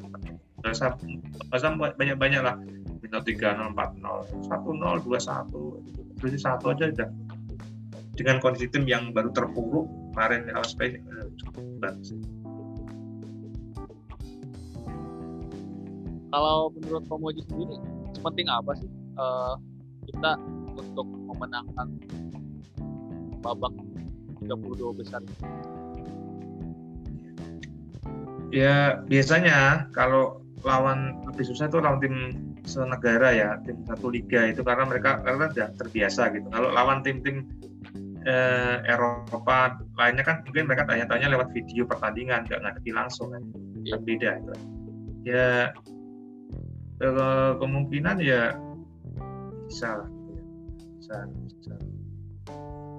[0.58, 2.58] nggak usah nggak usah banyak banyak lah
[3.00, 5.80] minta tiga nol empat nol satu nol dua satu
[6.20, 7.10] terus satu aja udah.
[8.10, 12.12] Dengan kondisi tim yang baru terpuruk kemarin lawan Spanyol eh, cukup bagus
[16.30, 17.76] kalau menurut Pomoji sendiri
[18.14, 19.54] sepenting apa sih uh,
[20.06, 20.38] kita
[20.78, 21.88] untuk memenangkan
[23.42, 23.74] babak
[24.46, 25.20] 32 besar
[28.50, 32.16] ya biasanya kalau lawan lebih susah itu lawan tim
[32.64, 37.48] senegara ya tim satu liga itu karena mereka karena sudah terbiasa gitu kalau lawan tim-tim
[38.24, 43.42] eh, Eropa lainnya kan mungkin mereka tanya-tanya lewat video pertandingan nggak ngerti langsung kan
[43.84, 43.96] ya.
[43.96, 44.52] beda itu
[45.24, 45.48] ya
[47.00, 48.56] eh, kemungkinan ya
[49.70, 50.44] bisa lah gitu ya.
[50.98, 51.74] bisa bisa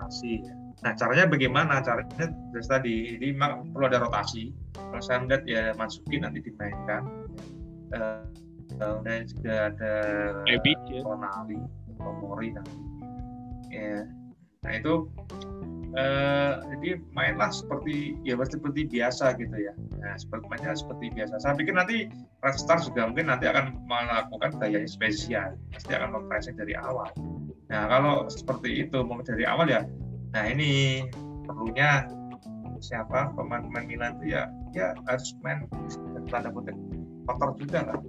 [0.01, 0.55] masih ya.
[0.82, 1.78] Nah caranya bagaimana?
[1.86, 4.49] Caranya dari tadi ini memang perlu ada rotasi.
[4.74, 7.05] Kalau saya melihat ya masukin nanti dimainkan
[7.93, 8.26] uh,
[8.80, 9.93] kemudian juga ada
[10.47, 11.01] Ebit ya.
[11.03, 11.59] Ronaldi
[11.99, 12.76] Tomori nanti
[13.72, 14.05] ya
[14.61, 15.09] nah itu
[15.97, 19.74] uh, jadi mainlah seperti ya seperti biasa gitu ya.
[19.99, 21.41] Nah seperti mainnya seperti biasa.
[21.41, 22.07] Saya pikir nanti
[22.45, 25.57] Red Star juga mungkin nanti akan melakukan gaya spesial.
[25.74, 27.09] Pasti akan mempressing dari awal.
[27.72, 29.84] Nah kalau seperti itu mau dari awal ya
[30.32, 31.03] nah ini
[31.43, 32.07] perlunya
[32.80, 33.36] siapa?
[33.36, 35.67] Pemain-pemain Milan itu ya ya harus main
[36.32, 36.74] tanda kutip
[37.28, 37.99] kotor juga lah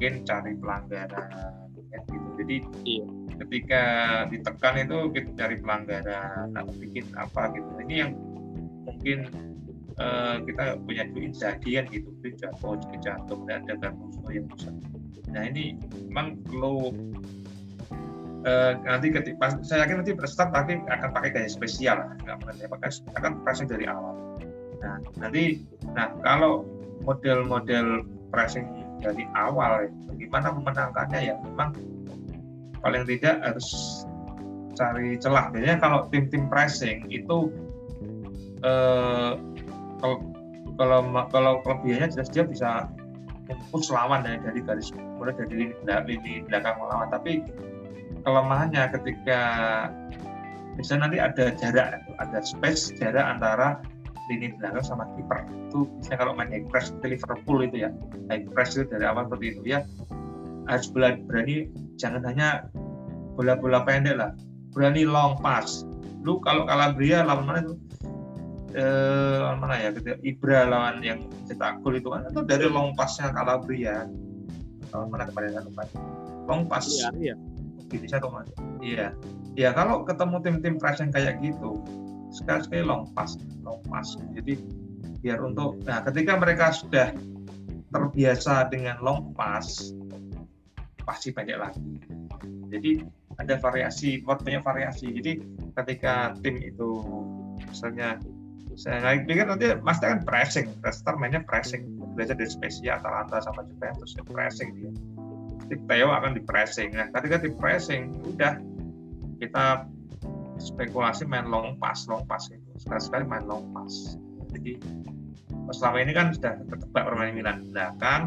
[0.00, 2.28] mungkin cari pelanggaran ya gitu.
[2.40, 2.56] Jadi
[2.88, 3.04] iya.
[3.44, 3.84] ketika
[4.32, 7.68] ditekan itu kita cari pelanggaran atau bikin apa gitu.
[7.84, 8.16] Ini yang
[8.88, 9.28] mungkin
[10.00, 14.72] uh, kita punya duit jadi kan gitu duit jatuh jatuh dan ada musuh yang besar
[15.30, 15.78] nah ini
[16.08, 16.90] memang kalau
[18.48, 22.90] uh, nanti ketika saya yakin nanti start tapi akan pakai gaya spesial nggak mengenai pakai
[23.14, 24.16] akan pressing dari awal.
[24.82, 25.62] Nah nanti
[25.94, 26.66] nah kalau
[27.06, 28.02] model-model
[28.34, 28.66] pressing
[29.00, 29.90] dari awal ya.
[30.12, 31.20] bagaimana memenangkannya?
[31.20, 31.74] Ya memang
[32.80, 33.68] paling tidak harus
[34.76, 35.52] cari celah.
[35.52, 37.52] Biasanya kalau tim-tim pressing itu
[38.64, 39.32] eh,
[40.00, 40.16] kalau
[40.80, 42.88] kalau kalau kelebihannya jelas dia bisa
[43.70, 45.74] push lawan dari, dari garis mulai dari
[46.06, 47.44] lini belakang melawan tapi
[48.22, 49.40] kelemahannya ketika
[50.78, 53.82] bisa nanti ada jarak ada space jarak antara
[54.30, 55.42] lini belakang sama kiper.
[55.66, 57.90] Itu misalnya kalau main high press di Liverpool itu ya.
[58.30, 59.62] High press itu dari awal seperti itu.
[59.66, 59.82] Ya
[60.70, 61.66] harus berani
[61.98, 62.70] jangan hanya
[63.34, 64.30] bola-bola pendek lah.
[64.70, 65.82] Berani long pass.
[66.22, 67.74] Lu kalau Calabria lawan mana itu?
[68.78, 69.90] Eh, lawan mana ya?
[69.90, 74.06] Ketika Ibra lawan yang cetak gol itu kan itu dari long passnya Calabria.
[74.94, 75.82] Lawan mana kemarin kan lupa
[76.46, 76.86] long pass.
[76.86, 77.34] Iya, iya.
[77.90, 78.46] bisa tuh mas
[78.78, 79.10] iya.
[79.58, 81.82] Ya kalau ketemu tim-tim press yang kayak gitu
[82.30, 84.16] sekali sekali long pass long pass.
[84.34, 84.58] Jadi
[85.20, 87.12] biar untuk nah ketika mereka sudah
[87.90, 89.92] terbiasa dengan long pass
[91.04, 91.98] pasti banyak lagi.
[92.70, 93.02] Jadi
[93.42, 95.10] ada variasi buat banyak variasi.
[95.10, 95.42] Jadi
[95.74, 97.02] ketika tim itu
[97.66, 98.20] misalnya
[98.78, 100.66] saya pikir nanti pasti akan pressing.
[100.80, 101.98] Leicester mainnya pressing.
[102.14, 104.92] Belajar dari Spezia Atalanta sama Juventus pressing dia.
[105.86, 106.94] Theo akan di pressing.
[106.94, 108.58] Nah ketika di pressing udah
[109.42, 109.86] kita
[110.60, 112.70] spekulasi main long pass long pass itu.
[112.76, 114.20] Sekali sekali main long pass.
[114.52, 114.76] Jadi
[115.72, 117.58] selama ini kan sudah tertebak permainan Milan.
[117.72, 118.22] Belakang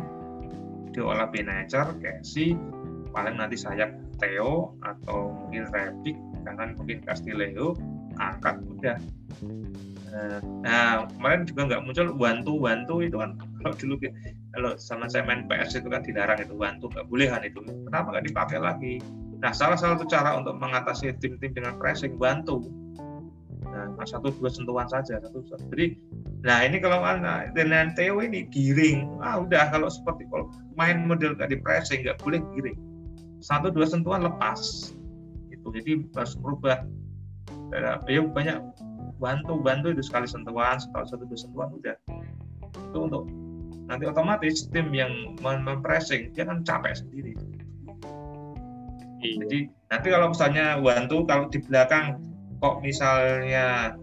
[0.93, 2.57] diolah Benacer si
[3.13, 7.77] paling nanti sayap Theo atau mungkin Rebic kanan mungkin Castileo
[8.17, 8.97] angkat udah.
[10.61, 13.37] Nah kemarin juga nggak muncul bantu bantu itu kan.
[13.63, 13.95] Kalau dulu
[14.53, 17.63] kalau sama saya main PS itu kan dilarang itu bantu nggak boleh kan itu.
[17.63, 18.93] Kenapa nggak dipakai lagi
[19.43, 22.63] nah salah satu cara untuk mengatasi tim-tim dengan pressing bantu.
[23.67, 25.67] Nah satu dua sentuhan saja satu, satu.
[25.75, 25.99] jadi
[26.47, 29.19] nah ini kalau mana dengan Theo ini giring.
[29.19, 30.47] Ah udah kalau seperti kalau
[30.79, 32.79] main model nggak di pressing nggak boleh giring.
[33.43, 34.93] Satu dua sentuhan lepas.
[35.51, 36.87] Itu jadi harus merubah.
[38.07, 38.63] Ya banyak
[39.19, 41.95] bantu bantu itu sekali sentuhan sekali satu dua sentuhan udah.
[42.91, 43.27] Itu untuk
[43.91, 47.35] nanti otomatis tim yang mempressing dia kan capek sendiri
[49.23, 49.39] iya.
[49.47, 49.59] jadi
[49.89, 52.19] nanti kalau misalnya bantu kalau di belakang
[52.59, 53.95] kok misalnya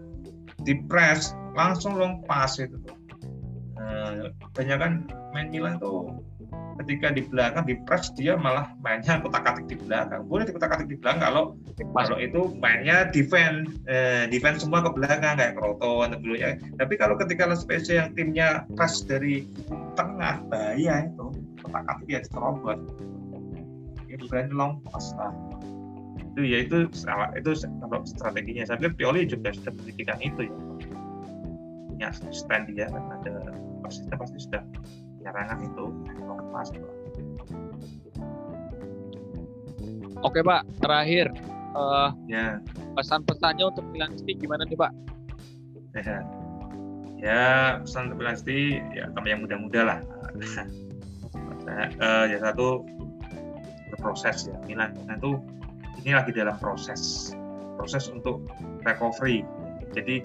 [0.61, 2.77] di press langsung long pass itu
[3.77, 4.93] nah, banyak kan
[5.33, 6.21] main Milan tuh
[6.81, 10.25] ketika di belakang di press dia malah mainnya kotak atik di belakang.
[10.25, 11.43] Boleh di kotak atik di belakang kalau
[11.93, 16.57] kalau itu mainnya defense eh, defense semua ke belakang kayak Kroton ya.
[16.81, 19.45] Tapi kalau ketika spesial yang timnya press dari
[19.93, 21.27] tengah bahaya itu
[21.61, 22.79] kotak atik dia terobot
[24.27, 25.31] berani long pass lah
[26.31, 27.51] itu ya itu salah itu
[27.83, 30.55] kalau strateginya saya pikir Pioli juga sudah memikirkan itu ya
[31.91, 33.51] punya stand dia kan ada
[33.83, 34.63] pasti pasti sudah
[35.19, 35.85] penyerangan itu
[36.17, 36.67] lepas
[40.21, 41.33] Oke Pak, terakhir
[41.73, 42.61] uh, ya.
[42.93, 44.93] pesan-pesannya untuk Milansti gimana nih Pak?
[45.97, 46.17] Ya,
[47.17, 47.45] ya
[47.81, 49.99] pesan untuk Milansti ya kamu yang muda-muda lah.
[52.05, 52.85] uh, ya satu
[53.91, 55.37] berproses ya Milan itu
[56.01, 57.31] ini lagi dalam proses
[57.81, 58.45] proses untuk
[58.85, 59.41] recovery.
[59.97, 60.21] Jadi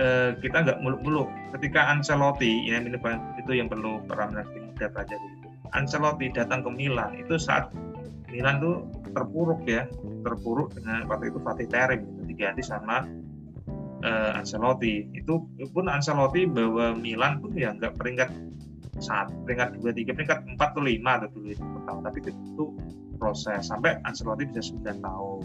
[0.00, 1.28] eh, kita nggak muluk-muluk.
[1.58, 2.96] Ketika Ancelotti, ini
[3.36, 5.28] itu yang perlu para Milan muda pelajari.
[5.76, 7.70] Ancelotti datang ke Milan itu saat
[8.30, 9.86] Milan tuh terpuruk ya,
[10.22, 13.06] terpuruk dengan waktu itu Fatih Terim itu diganti sama
[14.02, 15.10] uh, Ancelotti.
[15.14, 18.30] Itu pun Ancelotti bawa Milan pun ya nggak peringkat
[18.98, 22.00] saat peringkat dua tiga peringkat empat atau lima atau dulu itu tahun.
[22.02, 22.64] Tapi itu
[23.20, 23.70] proses.
[23.70, 25.42] Sampai Ancelotti bisa sembilan tahun.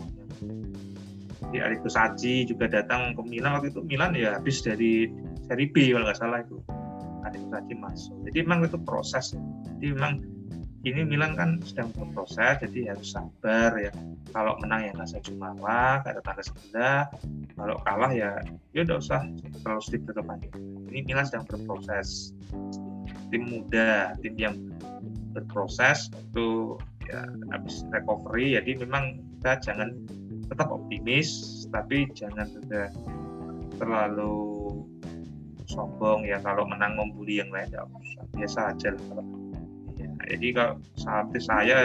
[1.53, 3.61] Di Arrigo Sacchi juga datang ke Milan.
[3.61, 5.11] Waktu itu Milan ya habis dari
[5.45, 6.57] seri B kalau nggak salah itu.
[7.21, 8.15] Arrigo Sacchi masuk.
[8.25, 9.37] Jadi memang itu proses.
[9.77, 10.23] Jadi memang
[10.85, 13.91] ini Milan kan sedang berproses jadi harus sabar ya.
[14.29, 17.01] Kalau menang ya nggak usah jumawa nggak ada tanda sebelah
[17.55, 18.31] kalau kalah ya
[18.75, 19.23] ya udah usah
[19.63, 20.53] terlalu sedih berkepanjang
[20.91, 22.35] ini Milan sedang berproses
[23.29, 24.55] tim muda tim yang
[25.35, 29.89] berproses itu ya habis recovery jadi memang kita jangan
[30.49, 31.29] tetap optimis
[31.69, 32.89] tapi jangan juga
[33.77, 34.55] terlalu
[35.65, 37.83] sombong ya kalau menang membuli yang lain ya
[38.37, 39.25] biasa aja lah
[39.97, 41.75] ya, jadi kalau seperti saya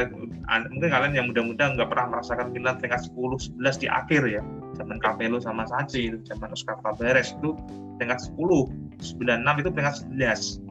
[0.70, 4.42] mungkin kalian yang muda-muda nggak pernah merasakan Milan peringkat 10 11 di akhir ya.
[4.74, 7.52] Zaman Capello sama Sachi itu zaman Oscar Tabares itu
[8.00, 10.69] peringkat 10 96 itu peringkat 11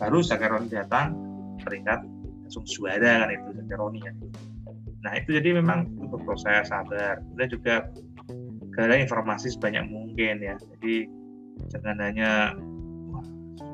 [0.00, 1.14] baru Zaccheroni datang
[1.62, 2.04] peringkat
[2.46, 4.12] langsung juara kan itu Zaccheroni ya
[5.02, 7.18] Nah itu jadi memang untuk proses sabar.
[7.18, 7.74] Kemudian juga
[8.72, 10.54] gara informasi sebanyak mungkin ya.
[10.56, 11.10] Jadi
[11.74, 12.54] jangan hanya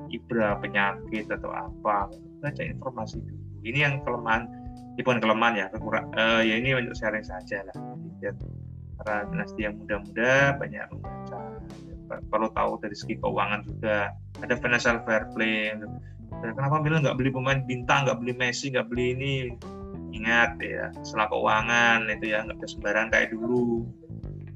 [0.09, 2.09] ibra penyakit atau apa,
[2.41, 3.45] baca informasi dulu.
[3.69, 4.49] Ini yang kelemahan,
[4.97, 7.77] ini bukan kelemahan ya, kekurang, uh, ya ini untuk sharing saja lah.
[8.25, 8.41] Jadi,
[8.97, 11.38] para dinasti yang muda-muda banyak membaca,
[12.09, 14.13] perlu tahu dari segi keuangan juga.
[14.41, 15.77] Ada financial fair play.
[16.39, 19.35] Dan kenapa Milan nggak beli pemain bintang, nggak beli Messi, nggak beli ini?
[20.13, 23.85] ingat ya setelah keuangan itu ya nggak sembarangan kayak dulu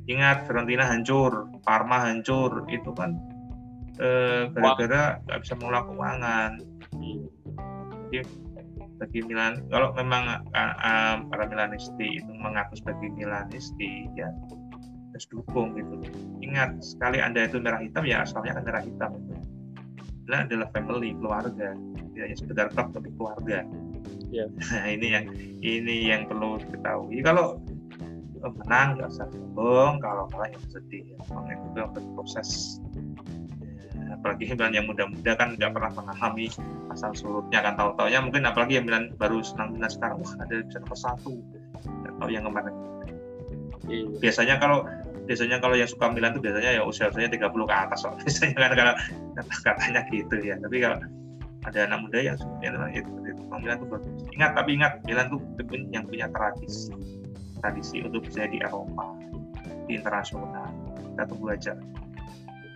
[0.09, 3.21] ingat Fiorentina hancur Parma hancur itu kan
[4.01, 6.51] eh, gara-gara nggak bisa mengelola keuangan
[8.11, 8.25] jadi
[9.01, 14.31] bagi Milan kalau memang uh, para Milanisti itu mengaku sebagai Milanisti ya
[15.13, 15.95] harus dukung gitu
[16.41, 19.35] ingat sekali anda itu merah hitam ya asalnya kan merah hitam itu
[20.23, 21.77] Milan adalah family keluarga
[22.13, 23.67] tidak hanya sekedar klub tapi keluarga
[24.33, 24.49] Yeah.
[24.73, 25.25] Nah ini yang
[25.61, 27.21] ini yang perlu diketahui.
[27.21, 27.61] Kalau
[28.43, 31.05] menang nggak usah sombong, kalau kalah yang sedih.
[31.05, 31.21] Ya.
[31.53, 32.81] Itu berproses.
[33.93, 36.49] Ya, apalagi yang muda-muda kan nggak pernah mengalami
[36.91, 40.61] asal surutnya kan tahu taunya mungkin apalagi yang bilang baru senang bilang sekarang wah ada
[40.61, 41.33] bisa nomor satu
[41.81, 42.75] nggak tahu yang kemarin
[43.89, 44.05] yeah.
[44.21, 44.85] biasanya kalau
[45.25, 48.11] biasanya kalau yang suka Milan itu biasanya ya usia usianya 30 ke atas so.
[48.20, 48.95] biasanya kan kalau
[49.62, 50.55] katanya gitu ya.
[50.59, 50.99] Tapi kalau
[51.62, 53.43] ada anak muda yang yang itu itu.
[53.53, 54.11] Milan tuh bagus.
[54.35, 56.91] Ingat tapi ingat Milan tim yang punya tradisi.
[57.62, 59.14] Tradisi untuk bisa di Eropa
[59.87, 60.73] di internasional.
[60.99, 61.73] Kita tunggu aja.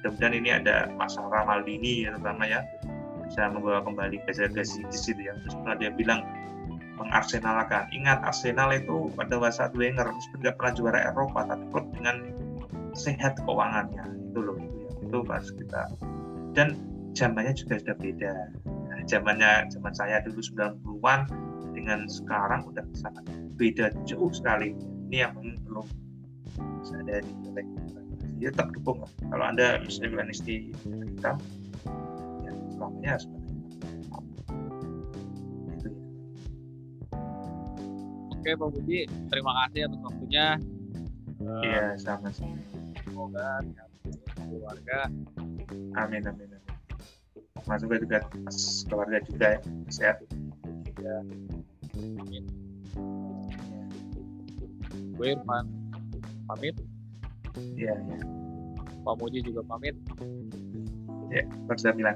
[0.04, 2.62] Mudah-mudahan ini ada masalah Maldini ya terutama ya
[3.26, 4.62] bisa membawa kembali Gaza di
[4.94, 5.34] situ ya.
[5.42, 6.22] Terus dia bilang
[6.96, 7.88] mengarsenalkan.
[7.92, 12.16] Ingat Arsenal itu pada saat Wenger meskipun nggak pernah juara Eropa tapi klub dengan
[12.96, 14.04] sehat keuangannya.
[14.32, 15.82] Itu loh itu ya itu harus kita
[16.56, 16.68] dan
[17.12, 18.32] zamannya juga sudah beda.
[18.66, 21.20] Nah, zamannya zaman saya dulu 90-an
[21.76, 23.24] dengan sekarang udah sangat
[23.60, 24.72] beda jauh sekali.
[25.12, 25.36] Ini yang
[25.68, 25.86] belum
[26.82, 27.66] sadari oleh
[28.36, 29.00] ya tetap dukung
[29.32, 30.72] kalau anda misalnya di
[31.16, 31.32] kita
[32.44, 33.45] ya selamanya seperti
[38.46, 40.46] Oke Pak Budi, terima kasih atas waktunya.
[41.66, 42.54] Iya, sama-sama.
[43.02, 43.58] Semoga
[44.38, 45.10] keluarga.
[45.98, 46.62] Amin, amin, amin.
[47.66, 50.16] Mas juga juga pas keluarga juga ya, sehat.
[51.02, 51.26] Ya.
[52.22, 52.46] Amin.
[55.18, 55.66] Gue Irfan
[56.46, 56.78] pamit.
[57.74, 58.18] Iya, iya.
[59.02, 59.98] Pak Muji juga pamit.
[61.34, 62.14] Ya, Barca Milan.